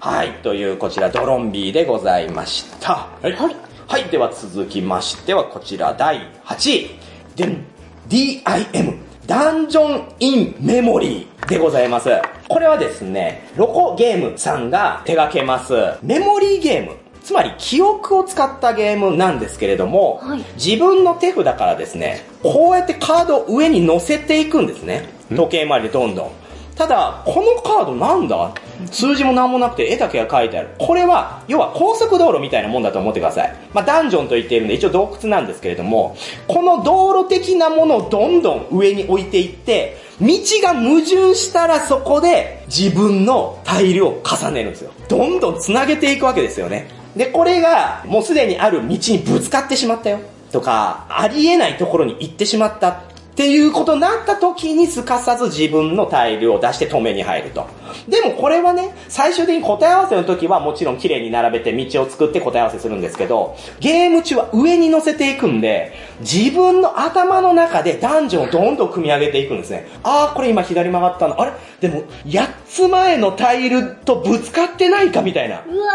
[0.00, 3.08] はい、というこちらドロンビーでございました。
[3.22, 3.32] はい。
[3.32, 3.75] はい。
[3.88, 6.90] はい、では続きましてはこちら第8位。
[7.36, 7.64] でん、
[8.08, 12.10] DIM、ダンジョン・イン・メモリーでございます。
[12.48, 15.72] これはですね、ロコゲームさんが手掛けます、
[16.02, 16.96] メモリーゲーム。
[17.22, 25.08] つまり記憶を使ったゲームなんですけれども、はい自分の手札からですね、こうやってカードを上に乗せていくんですね。
[25.30, 26.30] 時計回りでどんどん。
[26.76, 28.52] ただ、このカードなんだ？
[28.92, 30.68] 数字もなんもなくて絵だけが書いてある。
[30.78, 33.56] これは、要は高速道路みたいなもんだと思ってください。
[33.72, 40.28] まあ、ダンジョンと言っているんで、一応洞窟なんですけれども、この道路的なものをどんどん上に置いていって、道
[40.62, 44.92] が矛盾したらそこで自分のタイルを重ねるんですよ。
[45.08, 46.90] どんどん繋げていくわけですよね。
[47.16, 50.18] で、これがもうすでにある道にぶつかってしまったよ。
[50.52, 53.02] とか、ありえないところに行ってしまった。
[53.36, 57.66] っていうことになった時にすかさず自分のタイルを出して止めに入ると。
[58.08, 69.86] でもこれはね、最終的に答え合わせの時はもちろん綺麗に並べて道を作って答え合わせするんですけど、ゲーム中は上に乗せていくんで、自分の頭の中でダンジョンをどんどん組み上げていくんですね。
[70.02, 71.38] あー、これ今左曲がったの。
[71.38, 71.52] あれ？
[71.78, 75.56] でも、8つ前のタイルとぶつかってないかみたいな。
[75.56, 75.92] うわ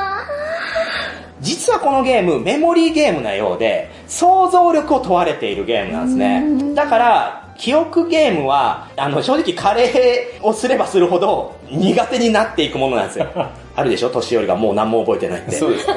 [0.78, 0.81] ー
[1.42, 6.74] 実はこのゲーム、メモリーゲームなようで、想像力を問われているゲームなんですね。
[6.76, 13.28] だから、記憶ゲームは、あの、正直カレーをすればするほど苦手になっていくものなんですよ。
[13.76, 14.10] あるでしょ？
[14.10, 15.52] 年寄りがもう何も覚えてないって。
[15.56, 15.94] そうですね。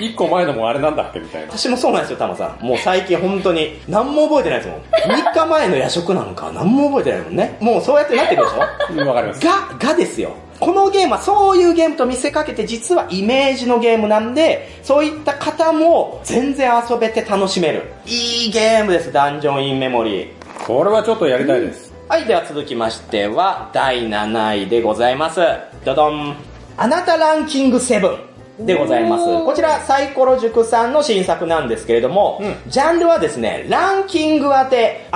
[0.00, 1.48] 一個前のもあれなんだっけみたいな。
[1.50, 2.64] 私もそうなんですよ、タマさん。
[2.64, 5.16] もう最近本当に何も覚えてないですもん。
[5.16, 7.56] 3日前の夜食なんか何も覚えてないもんね。
[7.60, 9.02] もうそうやってなってくるでしょ？
[9.02, 9.44] う んわかります。
[9.44, 10.30] が、がですよ。
[10.60, 17.84] このゲームはそういうゲームと見せかけて実はイメージのゲームなんで、そういった方も全然遊べて楽しめる。
[18.06, 20.28] いいゲームです、ダンジョンインメモリー。
[20.66, 21.92] これはちょっとやりたいです。
[22.08, 25.40] はい、では続きましては、第7位でございます。
[25.84, 26.36] どどん。
[26.76, 28.29] あなたランキング7
[28.66, 29.24] でございます。
[29.24, 35.06] こちら、サイコロ塾さんの新作なんですけれども、うジャンルはですね、ランキング当て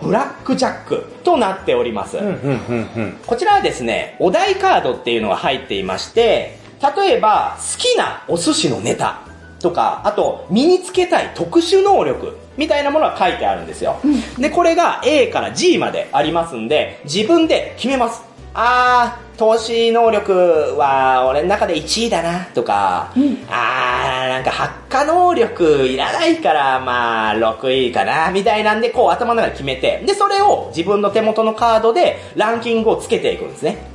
[0.00, 2.18] ブラックジャックとなっております。
[2.18, 3.18] うん、うん、うん、うん。
[3.26, 6.58] こちらはですね、お題カードっていうのが入っていまして、
[6.96, 9.20] 例えば、好きなお寿司のネタ
[9.60, 13.96] とか、あと、身につけたい特殊能力みたいなものが書いてあるんですよ。
[14.38, 18.33] で、これが A から G までありますんで、自分で決めます。
[18.54, 20.32] あー、投資能力
[20.78, 23.12] は俺の中で1位だなとか、
[23.50, 33.90] あー、なんか発火能力いらないから、まあ、6位かなみたいなんで、こう頭の中で決めて、で、それを自分の手元のカードでランキングをつけていくんですね。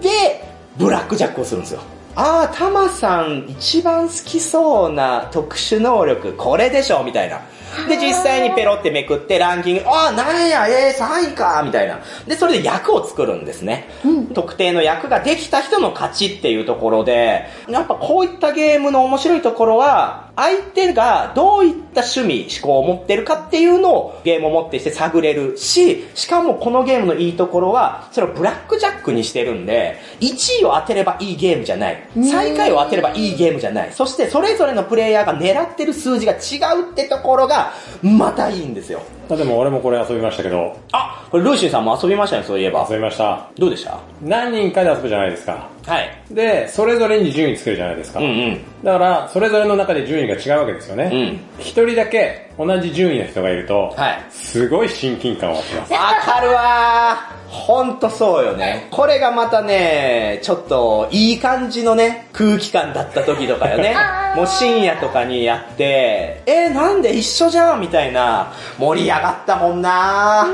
[0.00, 0.44] で、
[0.76, 1.80] ブラックジャックをするんですよ。
[2.16, 7.40] あー、タマさん一番好きそうな特殊能力、これでしょみたいな。
[7.88, 12.00] で、実際にペロってめくってランキング、あー、なんや、えー、3位かみたいな。
[12.26, 13.88] で、それで役を作るんですね。
[14.34, 32.02] 特定の役ができた人の勝ちっていうところで、やっぱこういったゲームの面白いところは、相手がどういった趣味、思考を持ってるかっていうのをゲームを持ってして探れるし、しかもこのゲームのいいところは、それをブラックジャックにしてるんで、1位を当てればいいゲームじゃない。
[32.30, 33.92] 最下位を当てればいいゲームじゃない。
[33.92, 37.72] そしてそれぞれのプレイヤーが狙ってる数字が違うってところが、
[38.02, 39.02] またいいんですよ。
[39.30, 42.96] あでも俺もこれ遊びましたけど、あ、これルーシーさんも遊びましたね、そういえば遊。
[42.96, 43.50] びました。
[43.58, 43.98] どうでした？
[44.22, 45.68] 何人かで遊ぶじゃないですか。
[45.86, 46.10] はい。
[46.30, 48.20] で、それぞれに順位つけるじゃないですか。
[48.20, 48.60] うんうん。
[48.84, 51.10] だから、それぞれの中で順位が違うわけですよね。
[51.12, 51.16] う
[51.60, 55.92] ん一人だけ同じ順位の人がいると、はいすごい親近感を湧きます。
[55.92, 57.42] わかるわー。
[57.52, 58.88] ほんとそうよね。
[58.90, 63.94] これがまたね、ちょっといい感じのね、空気感だった時とかよね
[64.34, 70.46] もう深夜とかにやって、えー、なんで一緒じゃんみたいな、盛り上がったもんな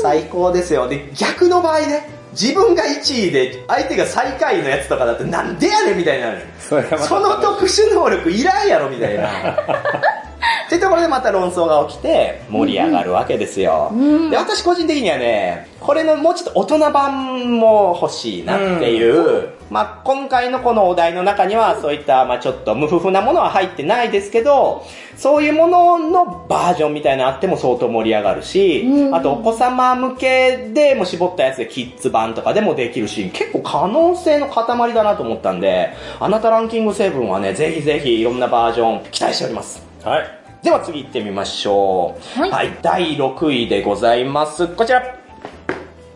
[0.00, 0.88] 最高ですよ。
[0.88, 6.42] で、逆の場合ね、自分が1位で相手が最下位のやつとかだってなんでやねんみたいになる。
[6.58, 9.56] その特殊能力いらんやろみたいな。
[10.66, 13.92] っていうところでまた論争が起きて盛り上がるわけですよ。
[14.30, 24.84] で、私個人的にはね、これのもうちょっと大人版も欲しいなっていう、まあ今回のこのお題の中にはそういったまあちょっと無夫婦なものは入ってないですけど、
[25.16, 39.91] そういうもののバージョンみたいなのあっても相当盛り上がるし、うんあとお子様向けでも絞ったやつでキッズ版とかでもできるし、結構可能性の塊だなと思ったんで、あなたランキング7はね、ぜひぜひいろんなバージョン期待しております。
[40.04, 40.64] はい。
[40.64, 42.40] では次行ってみましょう。
[42.50, 44.66] はい第6位でございます。
[44.68, 45.02] こちら。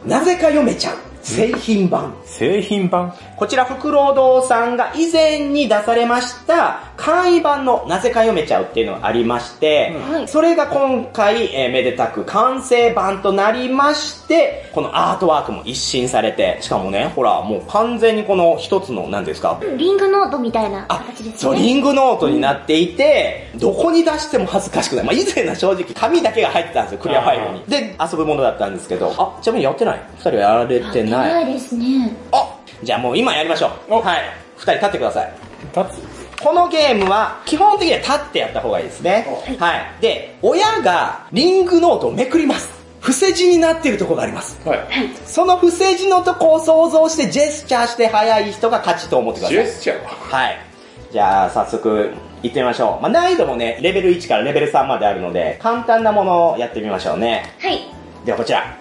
[0.04, 0.96] なぜか読めちゃう。
[1.22, 2.14] 製品版。
[2.24, 21.32] 製品版こちら、福労堂さんが以前に出されました、簡易版のなぜか読めちゃうっていうのがありまして、はいそれが今回、えーめでたく完成版となりまして、このアートワークも一新されて、しかもね、ほら、もう完全にこの一つの、何ですか、リングノートみたいなあ形ですね。
[21.36, 25.04] そう、リングノートになっていて、どこに出しても恥ずかしくない。
[25.04, 27.64] まあ、以前は正直、紙だけが入ってたんですよ、クリアファイルに。
[27.66, 30.00] で、遊ぶものだったんですけど、あ、ちなみにやってない？
[30.16, 31.44] 二人はやられてやない。
[31.44, 32.12] ないですね。
[32.32, 33.94] あ、じゃあもう今やりましょう。
[33.94, 34.22] おはい。
[34.56, 35.32] 二人立ってください。
[35.76, 36.05] 立つ？
[36.42, 39.26] このゲームは、基本的には立ってやった方がいいですね。
[39.58, 40.02] はい。
[40.02, 42.68] で、親がリングノートをめくります。
[43.00, 44.58] 伏せ字になっているところがあります。
[44.68, 44.78] はい。
[45.24, 49.56] その伏せ字のとこを想像してジェスチャーして早い人が勝ちと思ってください。
[49.56, 50.58] ジェスチャーはい。
[51.12, 52.12] じゃあ、早速、
[52.42, 53.02] 行ってみましょう。
[53.02, 57.54] まあ、難易度もね、レベル1からレベル3まであるので、簡単なものをやってみましょうね。
[57.60, 57.80] はい。
[58.24, 58.76] では、こちら。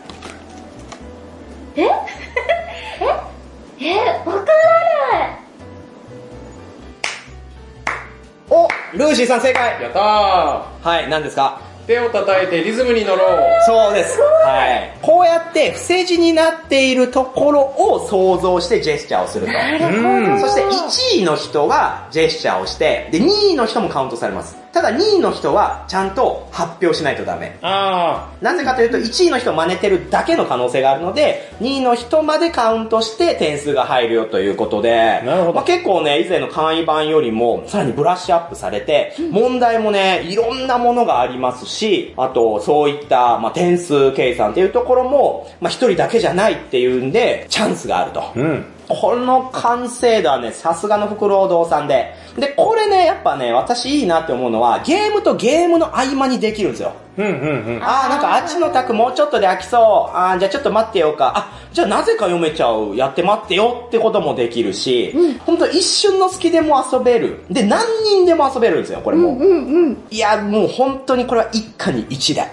[1.78, 1.82] え？
[1.86, 1.88] え？
[3.80, 3.96] え？
[4.26, 4.52] わか
[5.12, 5.45] らない。
[8.50, 11.60] おルーシーさん正解やったはい、何ですか？
[11.62, 14.20] ー手を叩いてリズムに乗ろうそうです。
[14.20, 14.98] はい。
[15.04, 19.52] こうやって伏せ字になっているところを想像してジェスチャーをすると。
[19.54, 20.48] なるほうんど。
[20.48, 20.64] そして
[21.18, 24.58] 1位の人はジェスチャーをして、で、2位の人もカウントされます。
[24.76, 27.58] ただ2位の人はちゃんと発表しないとダメ。
[27.62, 48.20] あなぜかというと1位の人を真似てるだけの可能性があるので、2位の人までカウントして点数が入るよということで、なるほどまあ、結構ね、以前の簡易版よりもさらにブラッシュアップされて、問題もね、いろんなものがありますし、あとそういった、まあ、点数計算っていうところも、まあ、1人だけじゃないっていうんで、チャンスがあると。
[48.20, 48.66] ーうん。
[48.88, 52.14] この完成度はね、さすがのフクロウ堂さんで。
[52.38, 56.94] で、これね、やっぱね、私いいなって思うのは、ゲームとゲームの合間にできるんですよ。
[57.18, 57.80] うんうんうん。
[57.82, 60.16] あーなんかあっちの卓もうちょっとで飽きそう。
[60.16, 61.34] あーじゃあちょっと待ってよか。
[61.36, 62.96] あ、じゃあなぜか読めちゃう。
[62.96, 65.16] やって待ってよってこともできるし、
[65.46, 67.40] ほんと一瞬の隙でも遊べる。
[67.50, 69.30] で、何人でも遊べるんですよ、これも。
[69.30, 69.98] うんうん。
[70.12, 72.52] いや、もう本当にこれは一家に一台。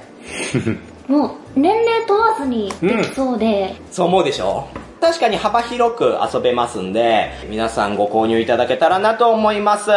[1.08, 4.68] もう、年齢問わずにできそうで、そう思うでしょ？
[5.00, 9.90] 確かに幅広く遊べますんで、皆さんご購入いただけたらなと思います。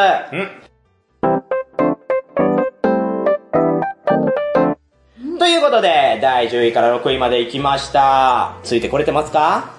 [5.37, 8.55] ということで、第10位から6位まで行きました。
[8.63, 9.75] ついてこれてますか？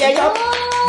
[0.00, 0.32] や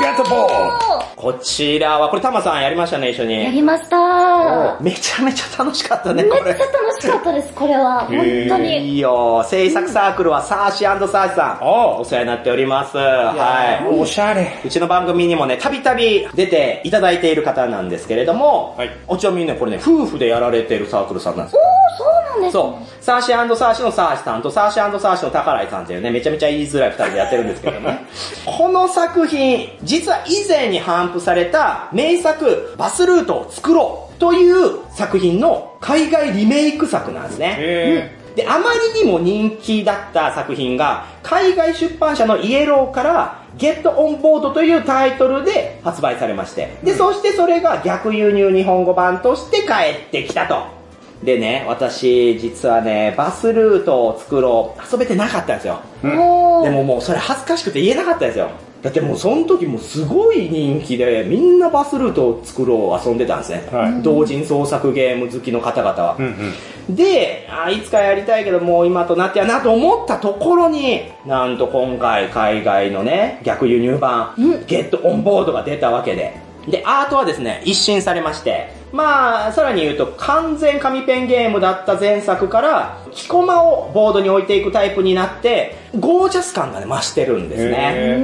[0.01, 0.71] ゲットボー
[1.15, 3.43] こちらは、これタマさんやりましたね、一緒に。
[3.43, 6.65] やりましためちゃめちゃ楽しかったね、これめっちゃ。
[6.65, 7.99] 楽しかったです、これは。
[8.05, 8.17] 本
[8.49, 8.93] 当に。
[8.93, 9.43] いいよ。
[9.47, 11.63] 制作サークルはサーシーサーシさん。
[11.63, 12.97] おお世話になっております。
[12.97, 13.87] はい。
[13.87, 14.59] おしゃれ。
[14.65, 21.61] うちの番組にもね、たびたび出ていただいている方なんですけれども、はいおちなみにね、これね、夫婦でやられているサークルさんなんですよ。
[21.97, 22.87] そうなんですそうね。。
[23.01, 28.05] サーシーサーシのサーシさんとサーシーサーシの宝井さんっていうね、めちゃめちゃ言いづらい二人でやってるんですけどね。
[28.45, 37.55] この作品、実は以前に頒布された名作、バスルートを作ろうという作品の海外リメイク作なんですね。
[37.59, 46.77] えで、あまりにも人気だった作品が、海外出版社のイエローから、ゲットオンボードというタイトルで発売されまして。
[46.83, 50.80] で、そしてそれが逆輸入日本語版として帰ってきたと。
[51.23, 55.79] でね、私、実はね、バスルートを作ろう、遊べてなかったんですよ。
[56.03, 56.63] おー。
[56.63, 58.49] でももうそれ恥ずかしくて言えなかったですよ。
[58.81, 63.67] だってもうその時もすごい人気で、みんなバスルートを作ろう遊んでたんですね。
[63.71, 66.17] はい同人創作ゲーム好きの方々は。
[66.17, 66.19] ー。
[66.19, 66.53] うん
[66.89, 66.95] うん。
[66.95, 74.33] で、あいつかやりたいけどもう今となってはなと思ったところに、なんと今回海外のね、逆輸入版、
[74.65, 76.33] ゲットオンボードが出たわけで。
[76.67, 88.17] で、アートはですね、一新されまして、まあ、さらに言うと完全紙ペンゲームだった前作から、木コマをボードに置いていくタイプになって、ゴージャス感がね、増してるんですね。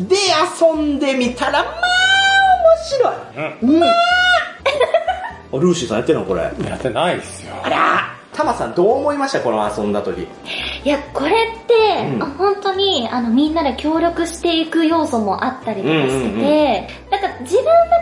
[0.00, 0.16] で、
[0.60, 3.14] 遊んでみたら、まあ、面白い。
[3.62, 3.74] うん。
[3.76, 3.82] うん。
[5.54, 6.42] あルーシーさんやってるのこれ。
[6.42, 7.54] やってないっすよ。
[7.62, 10.26] あらタマさんどう思いましたこの遊んだ時？
[10.84, 11.74] いや、これって、
[12.14, 16.42] うんあ本当に、あの、みんなで協力していく要素もあったりとかしてて、うんうんうん
[17.10, 17.72] なんか自分だ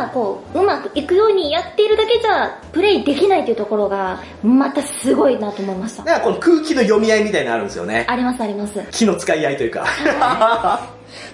[0.00, 6.04] が、こう、うまくいくようにやっているだけじゃ、プレイできないというところが、またすごいなと思いました。
[6.04, 8.06] なんかこの空気の読み合いみたいなのあるんですよね。
[8.08, 8.80] ありますあります。
[8.90, 9.86] 気の使い合いというか。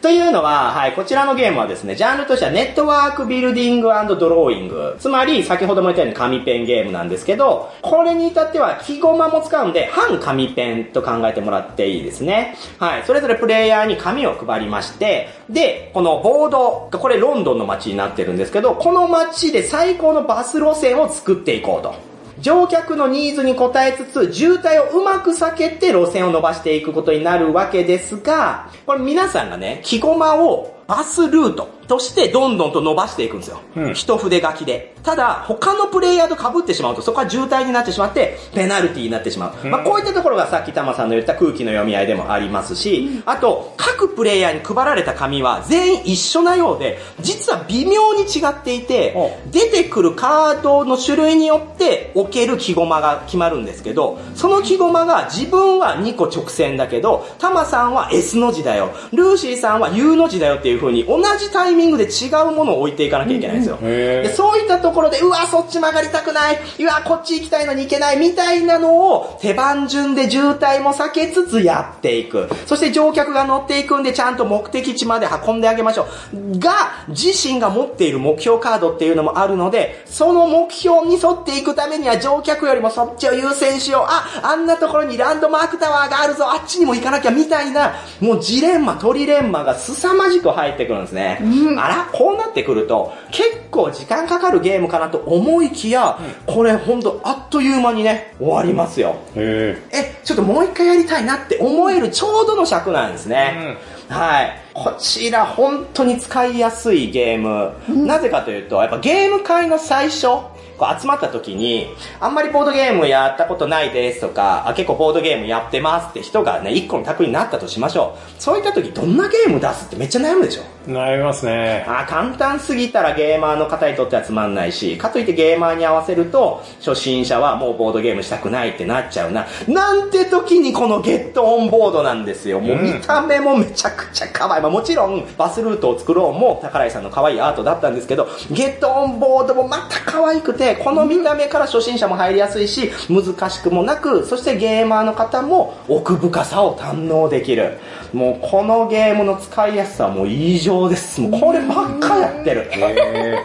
[0.03, 4.97] というのは、はい、こちらのゲームはですね、ジャンルとしてはネットワークビルディングドローイング。
[4.99, 12.57] つまり、先ほども言ったように紙ペンゲームなんですけど、これに至っては、木ゴマも使うんで、半紙ペンと考えてもらっていいですね。
[12.79, 22.16] はい、それぞれプレイヤーに紙を配りまして、で、このボード、これロンドンの街になってるんですけど、この街で最高のバス路線を作っていこうと。
[22.41, 33.61] 乗客のニーズに応えつつ、渋滞をうまく避けて路線を伸ばしていくことになるわけですが、これ皆さんがね、木駒をバスルートとしてどんどんと伸ばしていくんですよ。
[33.77, 34.95] うん一筆書きで。
[35.03, 39.69] ただ、他のプレイヤーと被ってしまうと、そこは渋滞になってしまって、ペナルティになってしまう。
[39.69, 49.17] まあ、こういったところがさっきタマさんの言った空気の読み合いでもありますし、あと、各プレイヤーに配られた紙は全員一緒なようで、実は微妙に違っていて、
[49.53, 63.79] 出てくるカードの種類によって置ける木駒が決まるんですけど、その木駒が自分は2個直線だけど、タマさんは S の字だよ、ルーシーさんは U の字だよっていう風に同じタイミングで違うものを置いていかなきゃいけないんですよ。
[63.81, 72.49] でそういったところで、うわ、そっち曲がりたくない、うわ、こっち行きたいのに行けないみたいなのを手番順で渋滞も避けつつやっていく。
[72.67, 76.59] そして乗客が乗っていくんでちゃんと目的地まで運んであげましょう。
[76.59, 76.73] が、
[77.09, 84.03] 自身が持っている目標カードっていうのもあるので、その目標に沿っていくためには乗客よりもそっちを優先しよう。
[84.09, 91.39] あ、あんなところにランドマークタワーがあるぞ、あっちにも行かなきゃみたいな、もうジレンマ、トリレンマが凄まじく入入ってくるんですね。
[91.43, 99.17] うんあら、こうなってくると、結構時間かかるゲームかなと思いきや、これほんとあっという間にね、終わりますよ。
[99.35, 103.77] へえ、ちょっともう一回やりたいなって思えるちょうどの尺なんですね。
[104.09, 104.63] はい。
[104.73, 107.73] こちら本当に使いやすいゲーム。
[108.07, 110.29] なぜかというと、やっぱゲーム会の最初、
[110.77, 111.89] こう集まった時に、
[112.21, 118.43] あんまりボードゲームやったことないですとか、あ結構ボードゲームやってますって人がね、一個の卓になったとしましょう。
[118.43, 120.93] そういった時どんなゲーム出すってめっちゃ悩むでしょえ。
[120.93, 121.85] 悩みますね。
[121.89, 129.47] あー簡単すぎたらゲーマーの方にとってはつまんないし、かといってゲーマーに合わせると、初心者はもうボードゲームしたくないってなっちゃうな。
[129.69, 132.61] なんて時にこのゲットオンボードなんですよ。
[132.61, 134.63] もう見た目もめちゃくちゃ可愛い。
[134.63, 147.79] まあもちろん、バスルートを作ろうも宝井さんの可愛いアートだったんですけど、ゲットオンボードもまた可愛くて、この見た目から初心者も入りやすいし、難しくもなく、そしてゲーマーの方も奥深さを堪能できる。
[148.13, 151.21] もうこのゲームの使いやすさはもう異常です。
[151.21, 152.69] もうこればっかやってる。
[152.73, 153.39] へ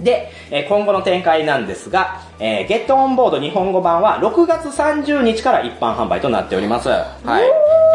[0.00, 6.88] で、えー今後の展開なんですが、えーゲットオンボード日本語版は6月30日から一般販売となっております。
[6.88, 7.04] は
[7.40, 7.44] い。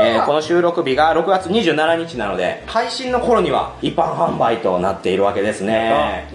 [0.01, 6.27] えーこの収録日が6月27日なので、配信の頃には一般販売となっているわけですね。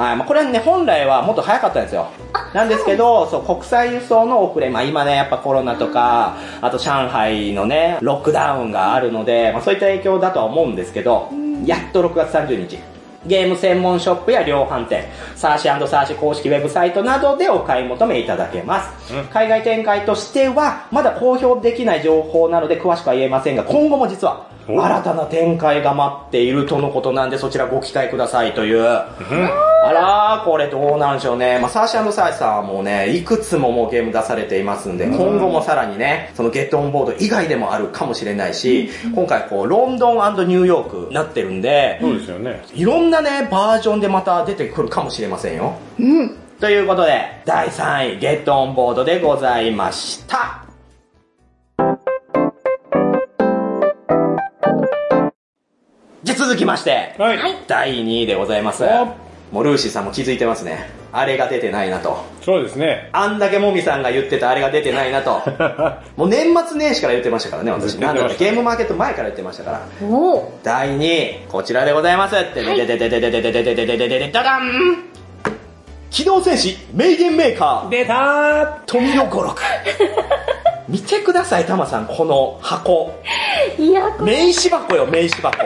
[0.00, 2.08] はい、まあ、これはね、本来はもっと早かったんですよ。
[2.54, 11.28] なんですけど、そう、国際輸送の遅れ、まあ今ね、やっぱコロナとか、あと上海のね、ロックダウンがあるので、まあそういった影響だとは思うんですけど、
[11.66, 12.78] やっと6月30日、
[13.26, 15.04] ゲーム専門ショップや量販店、
[15.36, 19.12] サーシーサーシ公式ウェブサイトなどでお買い求めいただけます。
[19.30, 28.86] 海外展開としては、まだ公表できない情報なので詳しくは言えませんが、今後も実は、お新たな展開が待っているとのことなんで、そちらご期待くださいという。
[29.82, 31.58] あらー、これどうなんでしょうね。
[31.58, 40.14] まあ、サーシーサーシさんはもうね、いくつももうゲーム出されていますんで、今後もさらにね、そのゲットオンボード以外でもあるかもしれないし、今回こう、ロンドン
[40.48, 42.62] ニューヨークになってるんで、そうですよね。
[42.74, 45.72] いろんなね、バージョンでまた出てくるかもしれませんよ。
[45.98, 46.36] うん。
[46.60, 50.59] ということで、第3位、ゲットオンボードでございました。
[56.50, 57.38] 続きまして、はい。
[57.38, 58.82] はい第2位でございます。
[59.52, 60.90] もうルーシーさんも気づいてますね。
[61.12, 62.24] あれが出てないなと。
[62.42, 63.08] そうですね。
[63.12, 65.40] あんだけもみさんが言ってたあれが出てないなと。
[66.16, 67.94] もう年末年始から言ってましたからね、私。
[67.98, 69.80] なんだかゲームマーケット前から言ってましたから。
[70.02, 70.58] おお。
[70.64, 72.34] 第2位、こちらでございます。
[72.34, 75.04] ででででででででででででででででダダン
[76.10, 79.56] 機動戦士名言メーカー出たー富野五六
[80.90, 83.14] 見てください、タマさん、この箱。
[83.78, 85.56] いや、名刺箱よ、名刺箱。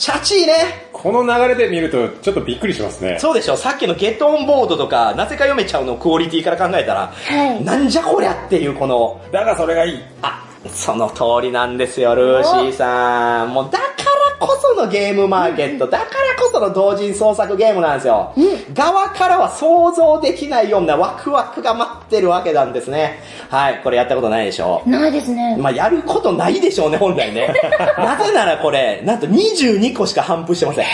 [0.00, 0.88] チャチーね。
[0.94, 3.18] この流れで見るとちょっとびっくりしますね。
[3.20, 10.00] そうでしょ、さっきのゲットオンボードとか、なぜか読めちゃうのクオリティから考えたら、はいなんじゃこりゃっていうこの、だがそれがいい。
[10.22, 10.42] あ、
[10.72, 13.52] その通りなんですよ、ルーシーさん。
[13.52, 14.09] もうだから
[14.40, 16.08] こそのゲームマーケット、だから
[16.42, 18.34] こその同人創作ゲームなんですよ。
[18.72, 23.20] 側からは想像できないようなワクワクが待ってるわけなんですね。
[23.50, 25.56] はい、これやったことないでしょないですね。
[25.58, 27.54] まあ、やることないでしょうね、本来ね。
[27.98, 30.86] なぜならこれ、なんと22個しか頒布してません。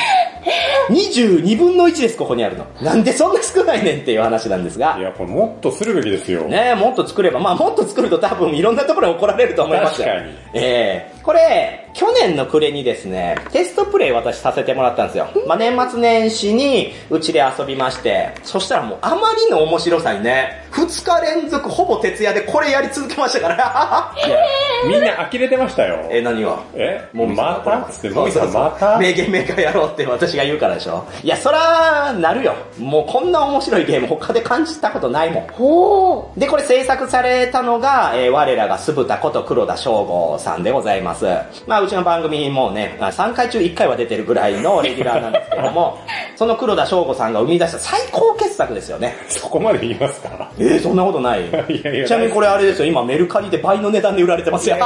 [0.89, 2.67] 22分の1です、ここにあるの。
[2.81, 5.03] なんでそんな少ないねんっていう話なんですがい。
[5.03, 6.43] や、これもっとするべきですよ。
[6.43, 10.09] ねもっと作れば、まあもっと作ると多分いろんなところに怒られると思いますよ。
[10.09, 15.29] 確かにええこれ、去年の暮れにですね、テストプレイ私させてもらったんですよ。
[15.47, 24.13] まあ年末年始にうちで遊びまして、そしたらもうあまりの面白さにね、2日連続ほぼ徹夜でこれやり続けましたから。
[24.27, 24.37] いや、
[24.87, 26.01] みんな呆れてましたよ。
[26.11, 26.59] え、何が？
[26.75, 27.09] え？
[27.15, 27.91] もみさんまた？
[27.91, 28.99] つって、もうまた？
[28.99, 31.03] 名言メーカーやろうって私が言うからでしょ。
[31.23, 32.53] いや、そら、なるよ。
[32.79, 35.47] もうこんな面白いゲーム他で感じたことないもん。
[35.53, 41.25] ほで、これ制作されたのが、えー我らが酢豚こと黒田翔吾さんでございます。
[41.67, 45.99] まあ、うちの番組もね、まあ3回中1回は出てるぐらいの レギュラーなんですけども、
[46.35, 49.17] その黒田翔吾さんが生み出した最高傑作ですよね。
[49.29, 50.51] そこまで言いますか？
[50.59, 51.45] えー、そんなことない。
[52.07, 54.77] ちなみにこれあれですよ、今メルカリで倍の値段で売られてますよ。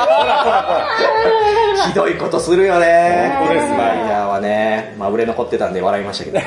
[1.89, 3.59] ひどいことするよねスパイ
[4.09, 4.95] ダーはね。
[4.99, 6.45] まあ売れ残ってたんで笑いましたけどね。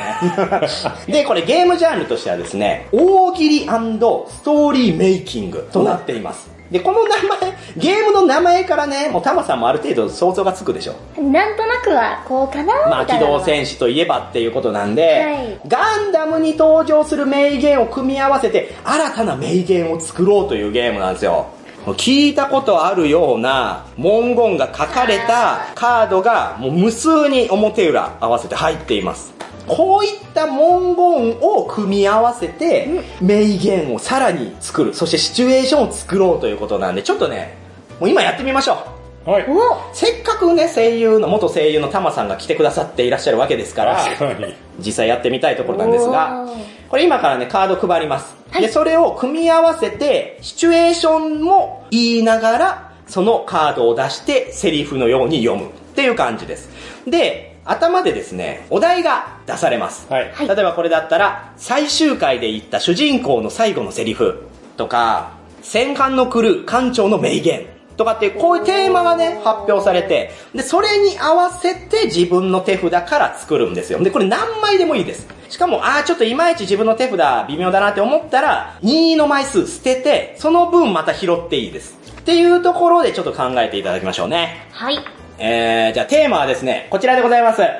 [1.07, 6.51] で、これゲームジャンルとしてはですね、大喜利ストーリーメイキングとなっています。
[6.73, 10.95] で、この名前、ゲームの名前からね、もうタマさんもある程度想像がつくでしょ。
[11.15, 11.21] う。
[11.21, 21.45] なんとなくは、こうかなまあ、機動戦士といえばっていうことなんで、はいガンダムに登場する名言を組み合わせて、新たな名言を作ろうというゲームなんですよ。
[21.85, 29.33] 聞いたことあるような文言が書かれたカードがもう無数に表裏合わせて入っています。
[29.67, 32.87] こういった文言を組み合わせて、
[33.21, 34.93] 名言をさらに作る。
[34.93, 37.57] そしてシチュエーションを作ろうということなんで、ちょっとね、
[37.99, 38.85] もう今やってみましょ
[39.27, 39.29] う。
[39.29, 39.45] はい。
[39.47, 44.53] おせっかくね、声優の、元声優のタマさんが来てくださっていらっしゃるわけですから、確かに。
[44.79, 46.47] 実際やってみたいところなんですが
[46.89, 48.35] これ今からね、カード配ります。
[48.51, 56.69] はいで、それを組み合わせて、シチュエーションも言いながら、そのカードを出して、セリフのように読むっていう感じです。
[57.07, 60.07] で、頭でですね、お題が出されます。
[60.09, 60.31] はい。
[60.31, 64.43] はい例えばこれだったら、最終回で言った主人公の最後のセリフ
[64.77, 74.03] とか、戦艦の来る艦長の名言とかってこういうテーマがね、発表されて、で、それに合わせて自分の手札から作るんですよ。
[74.03, 75.27] で、これ何枚でもいいです。
[75.49, 81.97] しかも、あーちょっといまいち自分の手札微妙だなって思ったら、2の枚数捨てて、その分また拾っていいです。
[82.19, 84.67] っていうところでちょっと考えていただきましょうね。
[84.71, 85.22] はい。
[85.37, 87.57] えー、じゃあテーマはですね、こちらでございます。
[87.57, 87.71] チュチュ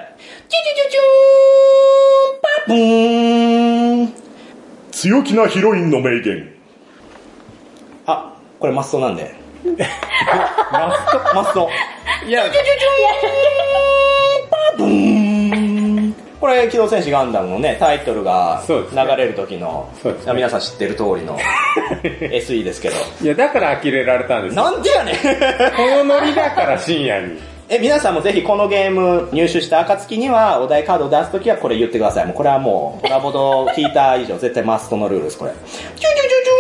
[0.48, 1.14] チュチュー
[2.38, 4.14] ンパブーン
[4.92, 6.54] 強気なヒロインの名言。
[8.06, 9.36] あ、これマストなんで。
[10.72, 11.70] マストマスト。
[12.28, 12.44] いや、
[14.78, 15.23] ブーン
[16.44, 18.76] これ、機動戦士ガンダムのね、タイトルが流
[19.16, 21.40] れる時の、そうですね皆さん知ってる通りの
[22.04, 22.96] SE ですけど。
[23.22, 24.62] いや、だから呆れられたんですよ。
[24.62, 25.24] なんでやねんこ
[26.04, 27.40] のノリだから深夜に。
[27.70, 32.26] え、皆さんもぜひこのゲーム入手した暁には、お題カードを出すときはこれ言ってください。
[32.26, 35.52] もうこれはもう、コラボド聞いた以上絶対マストのルールです、これ。
[35.52, 35.62] チュ
[35.96, 36.52] チュチュチ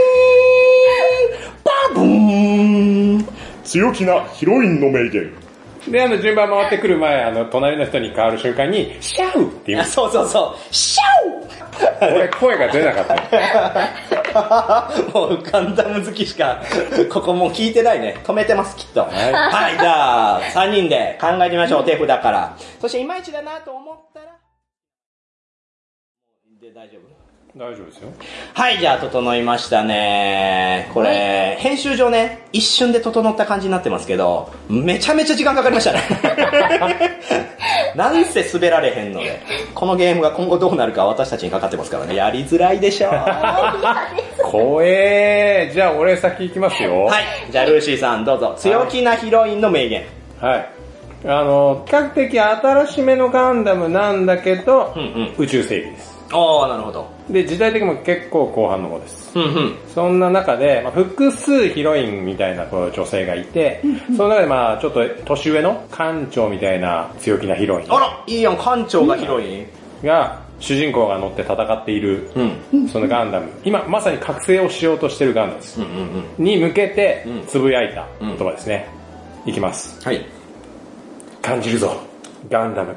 [1.25, 3.27] ューンバブーン
[3.65, 5.43] 強気なヒロインの名言。
[5.87, 9.85] で、あの、順番回ってくる前、あの、隣の人に変わる瞬間に、シャウって言あ、う。
[9.85, 10.73] そうそうそう。
[10.73, 10.97] シ
[12.01, 13.07] 俺、声が出なかっ
[14.33, 14.91] た。
[15.13, 16.61] もうガンダム好きしか、
[17.11, 18.17] ここもう聞いてないね。
[18.23, 19.01] 止めてます、きっと。
[19.01, 22.55] ははい、じゃあ、3人で考えてみましょう、手札から。
[22.79, 24.12] そして、いまいちだなと思ったら、で、
[26.83, 28.09] 大丈夫大丈夫ですよ。
[28.53, 30.89] はい、じゃあ、整いましたね。
[30.93, 36.01] これ、編集上ね、一瞬で整った感じになってますけど、めちゃめちゃ時間かかりましたね。
[37.95, 39.39] なんせ滑られへんので、
[39.73, 43.11] このゲームが今後どうなるか私たちにかかってますからね、やりづらいでしょう。
[43.11, 44.09] は
[44.43, 45.73] 怖えー。
[45.73, 47.07] じゃあ、俺先行きますよ。
[47.47, 48.55] い、じゃあ、ルーシーさんどうぞ。
[48.57, 50.03] 強気なヒロインの名言。
[50.41, 50.69] はい。
[51.25, 55.33] あの、比較的新しめのガンダムなんだけど、うんうん。
[55.37, 56.12] 宇宙整備です。
[56.33, 57.07] ああ、なるほど。
[57.29, 59.31] で、時代的にも結構後半の方です。
[59.35, 59.75] うんうん。
[59.93, 63.81] そんな中で、まあ、複数ヒロインみたいなこう女性がいて、
[64.17, 69.67] その中でまあちょっと年上の艦長みたいな強気なヒロインあら、いいやん、艦長がヒロイン？
[70.03, 72.29] が、主人公が乗って戦っている、
[72.71, 72.87] うん。
[72.89, 75.87] そのガンダム、今まさに覚醒をしようとしてるガンダムですうん。
[75.87, 76.43] うんうん。
[76.43, 78.87] に向けてうんつぶやいた言葉ですね。
[79.45, 80.01] いきます。
[80.03, 80.25] はい。
[81.41, 81.95] 感じるぞ、
[82.49, 82.95] ガンダム。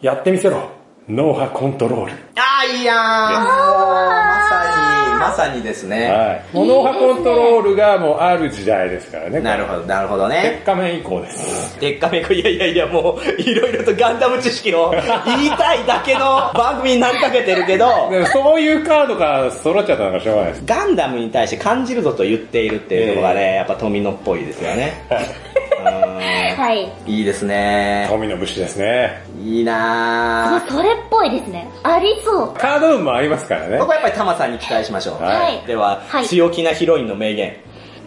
[0.00, 0.70] やってみせろ、
[1.08, 2.12] 脳波コントロール。
[2.12, 2.16] あ
[2.60, 3.42] あ、いいやん。
[3.42, 6.10] もう、まさに、まさにですね。
[6.10, 6.44] はい。
[6.52, 9.40] もう脳波コントロールがもうある時代ですからね。
[9.40, 10.62] なるほど、なるほど鉄ね。
[10.66, 11.80] 仮面以降です。
[11.80, 14.90] でっかめこ、いやいやいや、もう、いろいろとガンダム知識を
[15.24, 17.86] 言いたいだけの番組になりかけてるけど、
[18.30, 20.62] そういうカードが揃っちゃったのがしょうがないです。
[20.66, 24.92] ガンダムに対して感じるぞと言っているっていうのがね、やっぱ富野っぽいですよね。
[25.80, 26.92] うーんはい。
[27.06, 28.06] いいですね。
[28.10, 29.22] 富の武士ですね。
[29.40, 30.70] いいなぁ。
[30.72, 31.70] それっぽいですね。
[31.82, 32.54] ありそう。
[32.54, 33.84] カード運もありますからねこ。
[33.84, 35.22] こはやっぱりタマさんに期待しましょう。
[35.22, 37.56] はいでは、はい強気なヒロインの名言。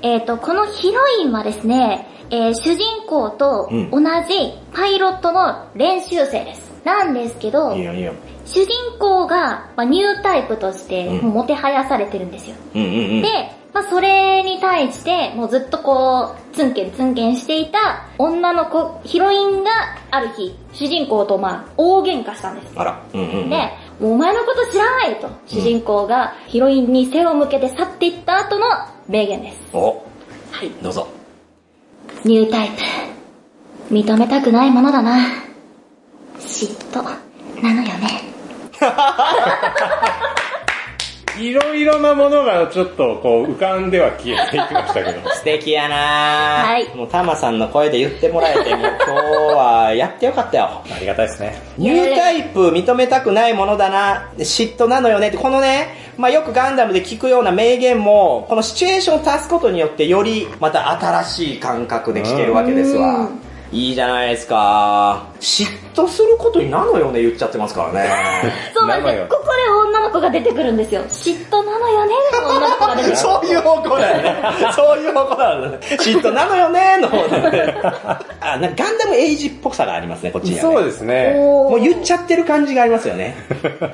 [0.04, 6.72] えっ、と、このヒロインはですね、えー主人公とうん同じパイロットの練習生です。
[6.84, 8.14] なんですけど、いいよいいよ。
[8.46, 8.70] 主人
[9.00, 12.56] 公が、まあ、ニュータイプとして、もてはやされてるんですよ。
[12.76, 13.22] うんうんうん。
[13.22, 13.28] で、
[13.74, 19.72] まあ、それに対して、もうずっとこう、ツンケンツンケンしていた女の子、ヒロインが
[20.12, 22.74] ある日、主人公とまあ、大喧嘩したんです。
[22.76, 23.02] あら。
[23.14, 23.50] うんうんうん。
[23.50, 23.70] で、
[24.02, 28.66] お前のこと知らないと、主人公がヒロインに背を向けて去っていった後の
[29.08, 29.58] 名言です。
[29.74, 30.04] お、
[30.52, 30.72] はい。
[30.82, 31.08] どうぞ。
[32.26, 33.94] ニュータイプ。
[33.94, 35.18] 認めたくないものだな。
[36.40, 37.04] 嫉妬。
[37.62, 38.22] なのよね。
[41.42, 45.30] いろいろなものがちょっとこう浮かんでは消えていきましたけど。
[45.34, 46.68] 素敵やなぁ。
[46.68, 50.70] はいもうタマさんの声で言ってもらえて、もう今日はやってよかったよ。
[50.96, 51.62] ありがたいですね。
[51.78, 63.40] ニュータイプ認めたくないものだな、嫉妬なのよねって、このね、まあよくガンダムで聞くような名言も、このシチュエーションを足すことによって、よりまた新しい感覚で聞けるわけですわうん。
[63.72, 65.31] いいじゃないですか。
[65.42, 65.66] 嫉
[65.96, 68.10] 妬することになのよね言っちゃってますからね。
[68.74, 69.28] そうなんですよよ。
[69.30, 71.02] ここで女の子が出てくるんですよ。
[71.08, 73.18] 嫉妬なのよねの女の子が出てくる。
[73.18, 74.44] そういう方向だよね。
[74.76, 75.78] そういう方向なのね。
[75.82, 77.76] 嫉妬なのよねの方だね。
[78.42, 80.76] あ、なんかガンダムエイジっぽさがありますね、こっちには、ね。
[80.76, 81.34] そうですね。
[81.36, 83.36] もう言っちゃってる感じがありますよね。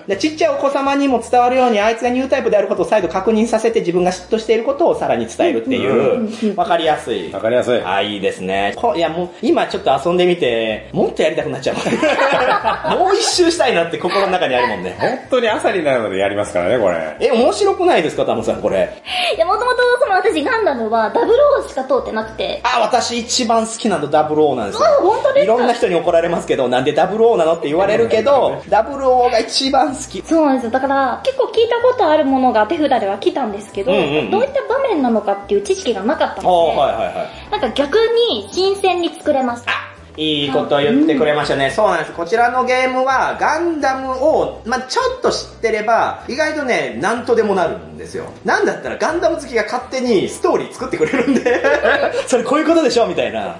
[0.07, 7.31] でちっちゃいお子様にも伝わるように、あいつがニュータイプであることを再度確認させて自分が嫉妬していることをさらに伝えるっていう、わかりやすい。
[7.31, 7.81] わかりやすい。
[7.83, 8.73] あ、いいですね。
[8.75, 11.75] こいや、もう、今ちょっと遊んでみて、もっとやりたくなっちゃう。
[12.97, 14.97] もう一周したいなって心の中にあるもんね。
[14.99, 17.15] 本当に朝になるのでやりますからね、これ。
[17.19, 18.89] え、面白くないですか、タムさん、これ。
[19.35, 22.59] いや、もともとその私ガンダムはダブルオーしか通ってなくて。
[22.63, 24.87] あ、私一番好きなのダブルオーなんですよ。
[24.87, 25.53] あ本当ですか？
[25.53, 30.23] いろんな人に怒られますけど、なんでダブルオーなのって言われるけど、ダブルオーが一番好き。
[30.25, 30.71] そうなんですよ。
[30.71, 37.51] だから、結構聞いたことあるものが手札では来たんですけど、うんうんうんどういった場面なのかっていう知識がなかったあので、はいはいはい。
[37.51, 37.97] なんか逆
[38.29, 39.71] に新鮮に作れました。
[40.17, 41.69] いいこと言ってくれましたね。
[41.69, 42.11] そうなんです。
[42.13, 48.25] こちらのゲームは、ガンダムを、まあ、ちょっと知ってれば、意外とね、なんとでもなるんですよ。
[48.43, 51.63] なんだったらガンダム好きが勝手にストーリー作ってくれるんで、
[52.27, 53.05] それこういうことでしょ？
[53.05, 53.57] みたいな。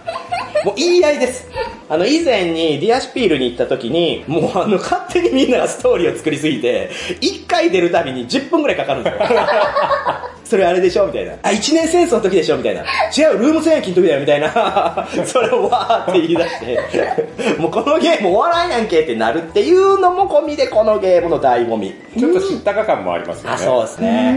[0.66, 1.48] もう言い合いです。
[1.90, 6.90] あの、以前にディアシュピールに行った時に、もうあの、勝手にみんながストーリーを作りすぎて、
[7.22, 9.40] 1回出るたびに10分くらいかかるんですよ。
[10.50, 11.34] それあれでしょみたいな。
[11.44, 12.82] あ、一年戦争の時でしょみたいな。
[12.82, 15.08] 違う、ルーム戦役の時だよみたいな。
[15.26, 21.94] それをわーって言い出して、もうこのゲームお笑いやんけってなるっていうのも込みでこのゲームの醍醐味。
[22.18, 23.56] ちょっと知ったか感もありますよね。
[23.56, 24.36] あ、そうですね。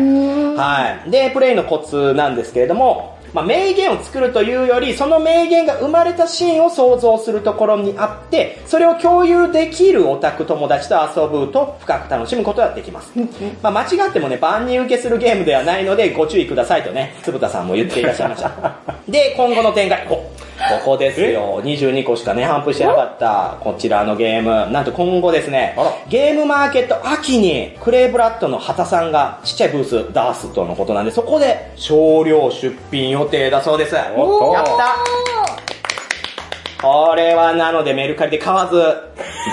[0.56, 1.10] はい。
[1.10, 13.12] で、プレイのコツなんですけれども、まあ、名言を作るというより、その名言が生まれたシーンを想像するところにあって、それを共有できるオタク友達と遊ぶと深く楽しむことができます。
[13.62, 18.50] まあ、間違ってもね、万人受けするゲームではないのでご注意くださいとね、つぶたさんも言っていらっしゃいました。
[19.06, 20.06] で、今後の展開。
[20.08, 20.30] こ
[20.68, 21.62] ここですよ。
[21.62, 24.70] 22個しかね、頒布してなかった、こちらのゲーム。
[24.70, 25.74] なんと今後ですね
[26.08, 33.94] ゲームマーケット秋に、クレイブラッドの畑さんがちっちゃいブース出すとのことなんで、そこで少量出品予定だそうです。
[33.94, 34.96] やっおっとた
[36.82, 38.82] これはなのでメルカリで買わず、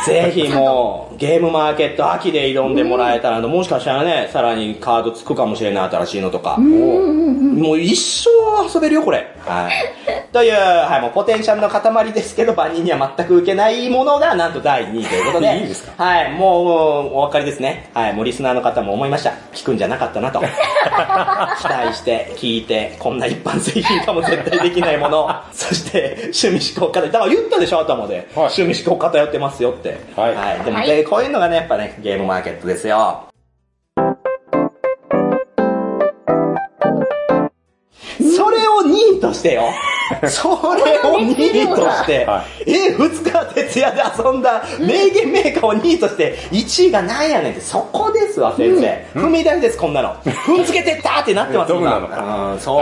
[0.05, 6.57] ぜひもう、ゲームマーケット秋で挑んでもらえたら、もしかしたらね、さらにカードつくかもしれない新しいのとか。
[6.57, 8.29] もう一生
[8.73, 9.27] 遊べるよ、これ。
[9.39, 9.71] はい。
[10.31, 15.57] という、はい、もうポテンシャルの塊ですけど、万人には全く受けないものが、なんと第2位ということで。
[15.57, 16.03] いいんですか？
[16.03, 17.89] はい、もう、お分かりですね。
[17.95, 19.31] はい、もうリスナーの方も思いました。
[19.53, 20.39] 聞くんじゃなかったなと。
[21.59, 25.27] 期待して、聞いて、こんな一般製品かも絶対できないもの。
[25.51, 28.27] そして、趣味思考偏だから言ったでしょ、頭で。
[28.35, 29.97] 趣味思考偏ってますよって。
[30.15, 33.27] はいでも、はいでこういうのがね、やっぱね、ゲームマーケットですよ。
[38.19, 39.63] それを2位としてよ。
[40.29, 49.19] それを2位としては、え、二日徹夜で遊んだ名言メーカーを2位として、1位がなんやねんって、そこですわ、先生。
[49.19, 50.15] 踏み台です、こんなの。
[50.23, 52.81] 踏んづけてったってなってますどこなのか今うん、そ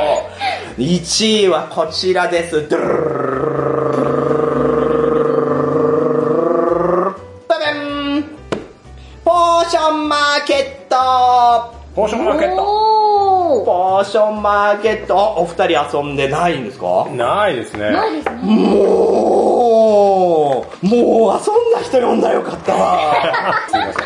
[0.78, 0.82] う。
[0.82, 2.68] 1位はこちらです。
[2.70, 12.86] ドゥルルルーションマーケット
[13.66, 17.08] ポーションマーケット、あお二人遊んでないんですか？
[17.12, 17.92] ないですね。
[17.92, 18.36] ないですね。
[18.44, 20.96] もう、もう遊ん
[21.74, 23.16] だ人呼んだらよかったわ。
[23.70, 24.02] すいませ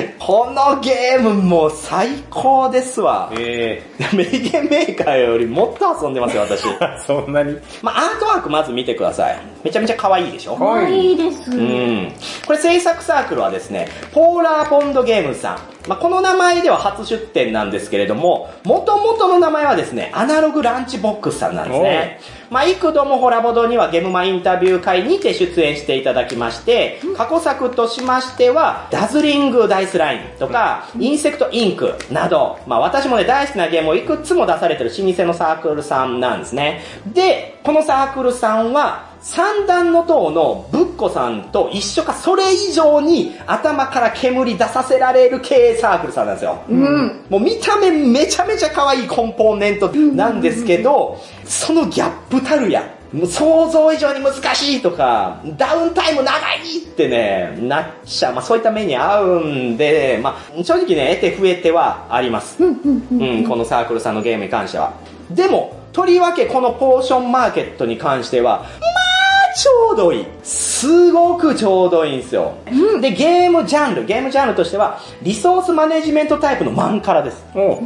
[0.00, 0.14] ん。
[0.18, 3.30] このゲームもう最高ですわ。
[3.38, 3.82] え
[4.12, 6.64] 名言メーカーよりもっと遊んでますよ、私。
[6.66, 7.56] ー、 そんなに？
[7.82, 9.38] まあ、アートワークまず見てください。
[9.62, 10.56] めちゃめちゃ可愛いでしょ？
[10.56, 11.50] 可愛いいいです。
[11.50, 12.12] うん。
[12.46, 15.58] これ制作サークルはですね、ポーラーポンドゲームズさん。
[15.86, 22.20] まあ、この名前では初出展なんですけれども、元々の名前はですね、アナログランチボックスさんなんですね。
[22.50, 36.82] まあ、幾度もホラボドにはゲムマインタビュー会にて出演していただきまして、過去作としましては、ダズリングダイスラインとか、インセクトインクなど、まあ、私もね、大好きなゲームをいくつも出されてる老舗のサークルさんなんですね。
[37.06, 46.62] で、このサークルさんは、三段の塔のぶっこさんと一緒かそれ以上に頭から煙出させられる経営サークルさんなんですよ。
[46.68, 47.24] うん。
[47.30, 52.82] もう見た目めちゃめちゃ可愛いコンポーネントなんですけど、そのギャップたるや。
[53.14, 58.34] もう想像以上に難しいとか、ダウンタイム長いってね、なっちゃう。
[58.34, 62.62] まあそういった目に合うんで、まあ正直ね、得て増えてはあります。
[62.62, 64.92] うん、このサークルさんのゲームに関しては。
[65.30, 69.13] でも、とりわけこのポーションマーケットに関しては、まあ
[69.56, 70.26] ちょうどいい。
[70.42, 72.54] すごくちょうどいいんですよ。
[73.00, 77.44] で、ゲームジャンル、ゲームジャンルとしては、リソースマネジメントタイプのマンカラです。
[77.54, 77.80] お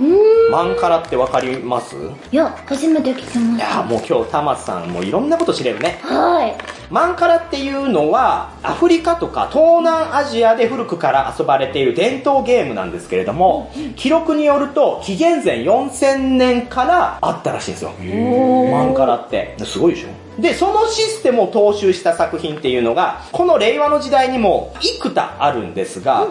[0.51, 1.95] マンカラってわかります？
[2.33, 3.81] いや、初めて聞きまいした。
[3.81, 6.01] やもう今日、タマさんもいろんなこと知れるね。
[6.03, 6.57] はい。
[6.91, 17.93] マンカラっていうのは、アフリカとか東南アジアで古くから遊ばれている伝統ゲームなんですけれども、記録によると、紀元前4000年からあったらしいんですよ。
[18.73, 19.55] マンカラって。
[19.65, 20.28] すごいでしょ？
[20.39, 26.29] で、そのシステムを踏襲した作品っていうのが、この令和の時代にも幾多あるんですが、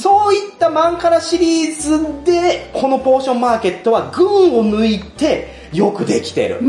[0.00, 6.60] そういったマンカラシリーズで、このポーションマーケットは群を抜いてよくできてる。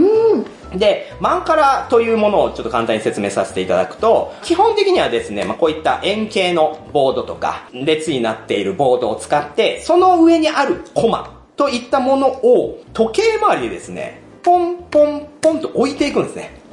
[0.75, 16.63] で、マンカラというものをちょっと簡単に説明させていただくと、基本的にはですね、まあ、こういった円形のボードとか、列になっているボードを使って、その上にあるコマといったものを時計回りでですね、ポンポンポンと置いていくんですね。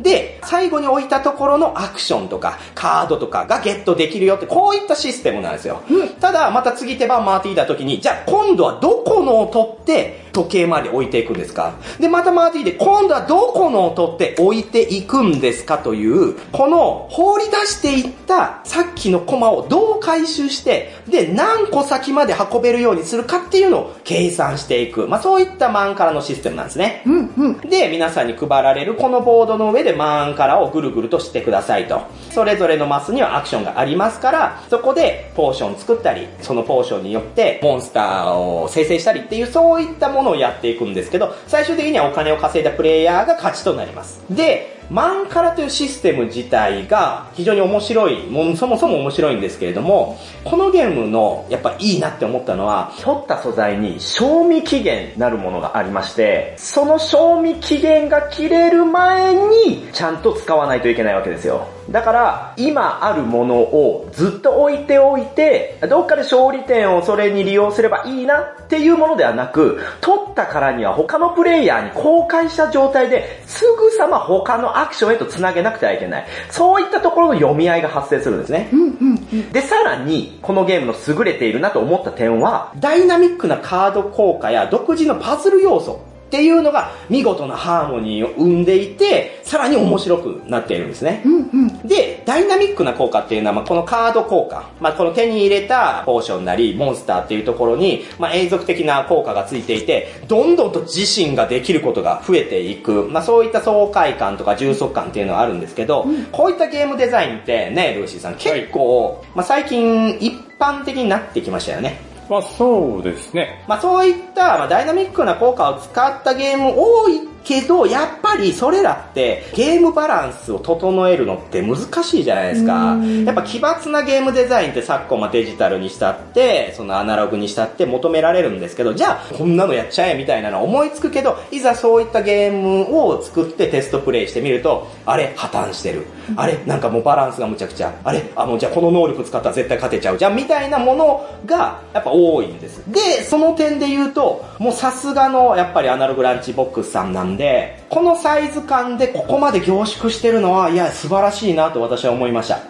[0.00, 5.80] で、最後に置いたところのアクションとか、カードとかがゲットできるよって、こういったシステムなんですよ。
[6.20, 11.74] ただ、また次手番回っていた時に、じゃあ今度はどこのを取って、時計回り置いていくんですか？
[11.98, 25.08] で、また回っていて、今度はどこのを取って置いていくんですかという、この放り出していったさっきのコマをどう回収して、で、何個先まで運べるようにするかっていうのを計算していく。
[25.08, 27.02] まあそういったマンカラのシステムなんですね。
[27.06, 27.60] うんうん。
[27.60, 32.02] で、皆さんに配られるこのボードの上でマーンカラーをぐるぐるとしてくださいと。
[32.30, 44.22] それぞれのマスにはアクションがありますから、そこでポーション作ったり、そのポーションによってモンスターを生成したりっていうそういったものをやっていくんですけど、最終的にはお金を稼いだプレイヤーが勝ちとなります。
[44.30, 61.66] で、マンカラというシステム自体が非常に面白い、もうそもそも面白いんですけれども、このゲームのやっぱいいなって思ったのは、取った素材に賞味期限なるものがありまして、その賞味期限が切れる前にちゃんと使わないといけないわけですよ。
[61.90, 76.26] だから、今あるものをずっと置いておいて、どっかで勝利点をそれに利用すればいいなっていうものではなく、取ったからには他のプレイヤーに公開した状態ですぐさま他のアクションへと繋げなくてはいけない。
[76.50, 78.68] そういったところの読み合いが発生するんですね。
[78.72, 79.52] うんうんうん。
[79.52, 91.22] で、さらに、このゲームの優れているなと思った点は、ダイナミックなカード効果や独自のパズル要素っていうのが見事なハーモニーを生んでいて、さらに面白くなっているんですね。
[91.24, 91.88] うんうん。
[91.88, 112.07] で、ダイナミックな効果っていうのは、まあ、このカード効果、まあ、この手に入れたポーションなり、モンスターっていうところに、まあ、永続的な効果がついていて、どんどんと自身ができることが増えていく、まあ、そういった爽快感とか充足感っていうのはあるんですけど、こういったゲームデザインってね、ルーシーさん、結構、まあ、最近一般的になってきましたよね。
[112.28, 113.64] まあそうですね。
[113.66, 122.98] まあそういった、まあ、ダイナミックな効果を使ったゲーム多いけど、やっぱりそれらってゲームバランスを整えるのって難しいじゃないですか。
[123.24, 136.06] やっぱ奇抜なゲームデザインって昨今まあデジタルにしたって、そのアナログにしたって求められるんですけど、じゃあこんなのやっちゃえみたいなのは思いつくけど、いざそういったゲームを作ってテストプレイしてみると、あれ破綻してる。
[136.36, 137.94] あれなんかもうバランスがむちゃくちゃ。
[138.04, 142.82] あれあのじゃあこの能力使ったら絶対勝てちゃうじゃんみたいなものがやっぱ多いんです。
[142.92, 152.60] で、その点で言うと、もうさすがのやっぱりアナログランチボックスさんなんで、でこのサイズ感でここまで凝縮してるのは、いや、素晴らしいなと私は思いました。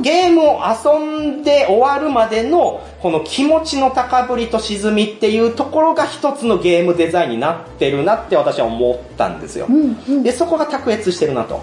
[0.00, 9.66] ゲームを遊んで終わるまでの、この気持ちの高ぶりと沈みっていうところが一つのゲームデザインになってるなって私は思ったんですよ。
[10.22, 11.60] で、そこが卓越してるなと。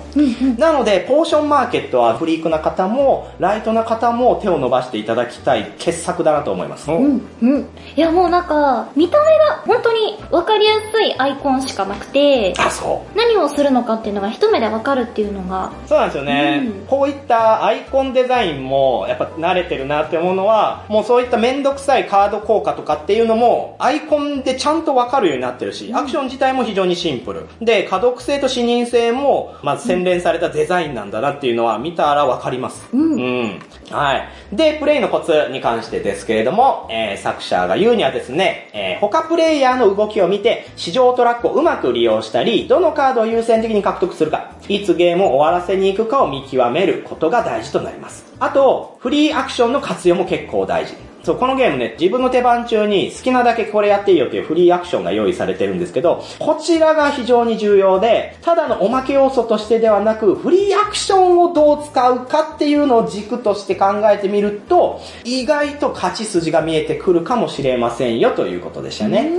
[0.57, 6.91] なので、ポーションマーケットはフリークな方も、ライトな方も手を伸ばしていただきたい傑作だなと思います。
[6.91, 7.67] おうんうん。
[7.95, 13.17] いやもうなんか、見た目が本当に分かりやすいアイコンしかなくて、あ、そう。
[13.17, 27.47] 何をするのかっていうのが一目で分かるっていうのが、そうなんですよね、うんこういったアイコンデザインもやっぱ慣れてるなって思うのはもうそういっためんどくさいカード効果とかっていうのもアイコンでちゃんとわかるようになってるしアクション自体も非常にシンプル。
[27.59, 32.87] で可読性と視認性もまず洗練されたデザインなんだなっていうのは見たらわかります。
[32.93, 33.13] うん。
[33.13, 33.59] うん。
[33.89, 34.55] はい。
[34.55, 48.08] でプレイのコツに関してですけれども、えー作者が言うにはですね、えー他プレイヤーの動きを見て市場トラックをうまく利用したりどのカードを優先的に獲得するかいつゲームを終わらせに行くかを見極めることが大事となります
[48.39, 50.93] あとフリーアクションの活用も結構大事
[51.23, 69.29] そう、このゲームね、自分の手番中に好きなだけこれやっていいよっていうフリーアクションが用意されてるんですけど、こちらが非常に重要で、ただのおまけ要素としてではなく、フリーアクションをどう使うかっていうのを軸として考えてみると、意外と勝ち筋が見えてくるかもしれませんよということでしたね。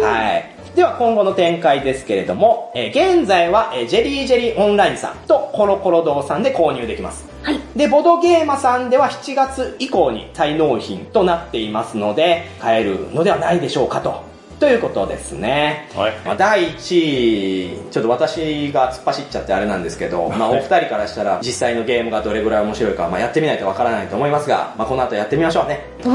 [0.00, 0.53] はい。
[0.74, 7.28] では今後の展開ですけれども、えー現在は、えージェリージェリーオンラインさんとコロコロ堂さんで購入できます。
[7.42, 7.60] はい。
[7.76, 14.22] で、ボドゲーマさんでは7月以降に滞納品となっていますので、買えるのではないでしょうかと。
[14.58, 15.88] ということですね。
[15.94, 16.12] はい。
[16.24, 25.84] まあ、第1位、ちょっと私が突っ走っちゃってあれなんですけど、まあ、お二人からしたら実際のゲームがどれぐらい面白いか、まあ、やってみないとわからないと思いますが、まあ、この後やってみましょうね。
[26.04, 26.10] お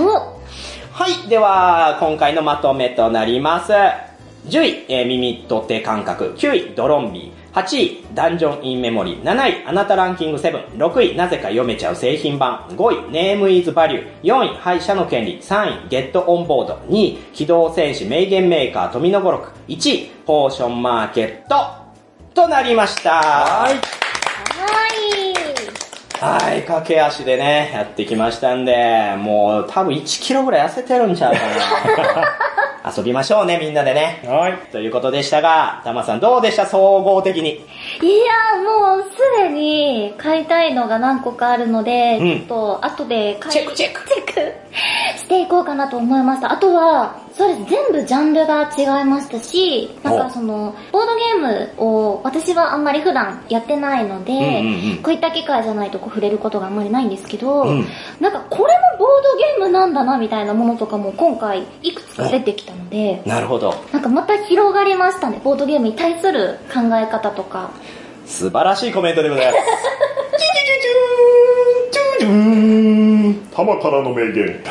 [0.91, 4.08] はい、では、今回のまとめとなります。
[4.49, 6.35] 10位、えー耳と手感覚。
[6.37, 7.53] 9位、ドロンビー。
[7.53, 9.23] 8位、ダンジョンインメモリー。
[9.23, 10.69] 7位、あなたランキング7。
[10.77, 12.65] 6位、なぜか読めちゃう製品版。
[12.69, 14.23] 5位、ネームイズバリュー。
[14.23, 15.39] 4位、敗者の権利。
[15.39, 16.73] 3位、ゲットオンボード。
[16.89, 19.49] 2位、機動戦士名言メーカー富の語録。
[19.67, 21.79] 1位、ポーションマーケット。
[22.33, 23.11] となりました。
[23.11, 23.73] はい。
[26.21, 26.49] はい。
[26.51, 32.27] はい、駆け足でね、やってきましたんで、もう多分1キロぐらい痩せてるんちゃうかな。
[32.85, 34.21] 遊びましょうね、みんなでね。
[34.25, 34.57] はい。
[34.71, 36.65] ということでしたが、たまさんどうでした？
[36.65, 37.65] 総合的に。
[38.01, 42.39] いや、もうすでに買いたいのが何個かあるので、うん。
[42.39, 44.01] ちょっと後で買いチェックチェック。
[44.07, 46.51] チェックしていこうかなと思いました。
[46.51, 54.97] あとは、そうです、全部ジャンルが違いましたし、なんかその、ボードゲームを私はあんまり普段やってないので、うんうんうん。
[55.03, 57.85] こういった機会じゃないとこう触れることがあんまりないんですけど、うん。
[58.19, 63.73] なんかこれもボードゲームなんだなみたいなものとかも今回いくつか出てきたので、なるほど。
[63.91, 67.71] なんかまた広がりましたね、ボードゲームに対する考え方とか。
[68.29, 69.57] 素晴らしいコメントでございます。
[72.19, 74.63] 玉からの名言。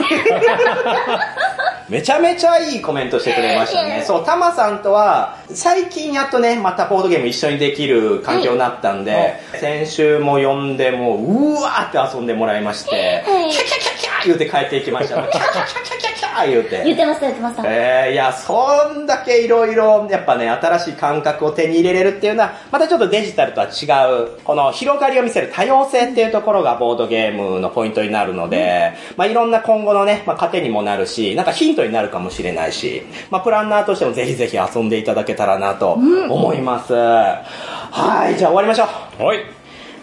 [1.88, 4.04] めちゃめちゃいいコメントしてくれましたね。
[4.06, 15.14] そう、タマさんとは、最近やっとね、またボードゲーム一緒にできる環境になったんで、先週も呼んで、もう、うわーって遊んでもらいまして、はいキャキャキャキャ言うて帰っていきました。
[15.16, 16.82] キャキャキャキャキャキャ言うて。
[16.84, 17.62] 言ってました、言ってました。
[17.64, 36.92] えー、いや、そんだけいろいろ、やっぱね、新しい感覚を手に入れれるっていうのは、またちょっとデジタルとは違う、この広がりを見せる多様性っていうところがボードゲームのポイントになるので、まあいろんな今後のね、まあ糧にもなるし、なんかヒントになるかもしれないし、まあプランナーとしてもぜひぜひ遊んでいただけたらなと思います。
[36.94, 38.84] はい、じゃあ終わりましょ
[39.20, 39.24] う。
[39.24, 39.57] はい。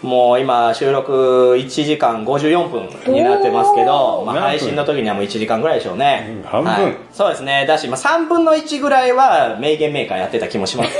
[0.06, 6.36] もう今収録1時間54分になってますけど、まあ、配信の時にはもう1時間ぐらいでしょうね。
[6.36, 7.64] うん半分はいそうですね。
[7.66, 10.90] だし、まあ、3分の1ぐらいは名言メーカーやってた気もします。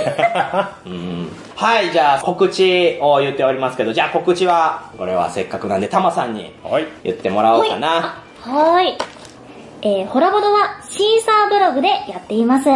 [0.86, 6.86] うんはい、じゃあ告知を言っておりますけど、じゃあ告知は、これはせっかくなんでタマさんにはい。
[7.02, 8.22] 言ってもらおうかな。
[8.42, 8.98] はーい。
[9.82, 12.68] えー、ホラボドはシーサーブログでやっています。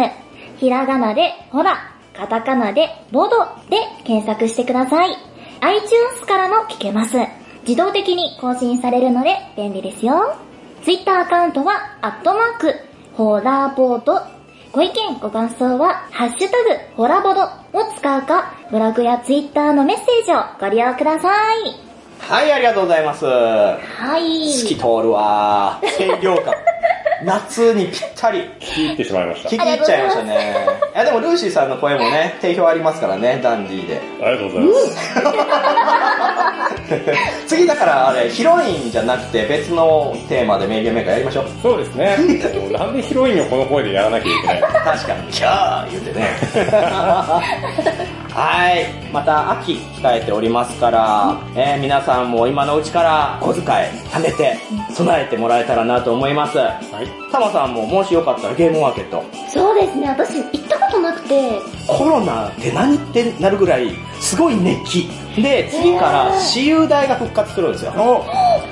[0.57, 3.37] ひらがなでホラ、カタカナでボド
[3.69, 5.30] で検索してください。
[5.61, 7.17] iTunes からも聞けます。
[7.67, 10.35] 自動的に更新されるので便利ですよ。
[10.83, 12.75] Twitter アカウントは、アットマーク、
[13.13, 14.19] ホラボード。
[14.71, 17.47] ご意見、ご感想は、ハッシュタグ、ホラボドを
[17.95, 21.90] 使うか、ブログや Twitter のメッセージをご利用ください。
[22.29, 23.25] はい、ありがとうございます。
[23.25, 23.77] は
[24.17, 24.53] い。
[24.53, 26.53] 透き通るわ清涼感。
[27.23, 28.39] 夏にぴったり。
[28.59, 29.49] 聞き入ってしまいました。
[29.49, 30.55] 聞き入っちゃいましたね。
[30.95, 34.01] いやでもルーシーさんの声もね、定評ありますからね、ダンディーで。
[34.23, 34.97] ありがとうございます。
[37.47, 41.45] 次だからあれ、ヒロインじゃなくて別のテーマで名言メーカーやりましょう。
[41.61, 42.17] そうですね。
[42.71, 44.67] なんでヒロインをこの声でやらなきゃいけないの？
[44.67, 46.27] 確かに、キャー言うてね。
[48.33, 48.85] はい。
[49.11, 53.65] また秋控えておりますから、えー皆さんも今のうちから小遣い
[54.09, 54.57] 貯めて
[54.93, 56.57] 備えてもらえたらなと思います。
[56.57, 57.31] はい。
[57.31, 59.23] タマさんももしよかったらゲームマーケット。
[59.49, 65.09] そうですね、私行ったことなくて、コロナって何ってなるぐらいすごい熱気。
[65.35, 67.93] で、次から私有代が復活するんですよ。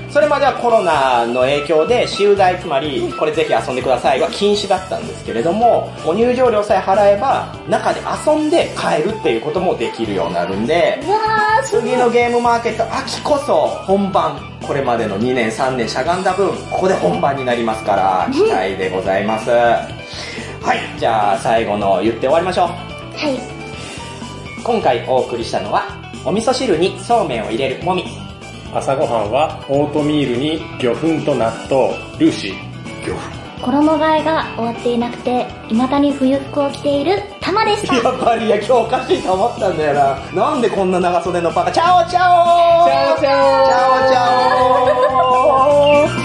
[0.10, 11.00] それまではコロナの影響で私有代つまりこれぜひ遊んでくださいは禁止だったんですけれどもご入場料さえ払えば中で遊んで帰るっていうこともできるようになるんで。
[11.66, 19.86] 次のゲームマーケット秋こそ本番これまでの2年3年しゃがんだ分ここで本番になりますから期待でございますは
[20.96, 22.74] いじゃあ最後の言って終わりましょうは
[23.30, 23.40] い。
[24.64, 28.04] 今回お送りしたのはお味噌汁にそうめんを入れるもみ。
[28.74, 31.90] 朝ごはんはオートミールに魚粉と納豆、
[32.20, 32.54] ルーシー、
[33.06, 33.22] 魚粉。
[33.62, 37.96] 衣替えが終わっていなくて、未だに冬服を着ているたまでした。
[37.96, 39.94] やっぱりいや、今日おかしいと思ったんだよ
[40.34, 40.34] な。
[40.34, 44.20] なんでこんな長袖のパカ、チャオチャオチャオチャオチャオチャ
[46.16, 46.19] オ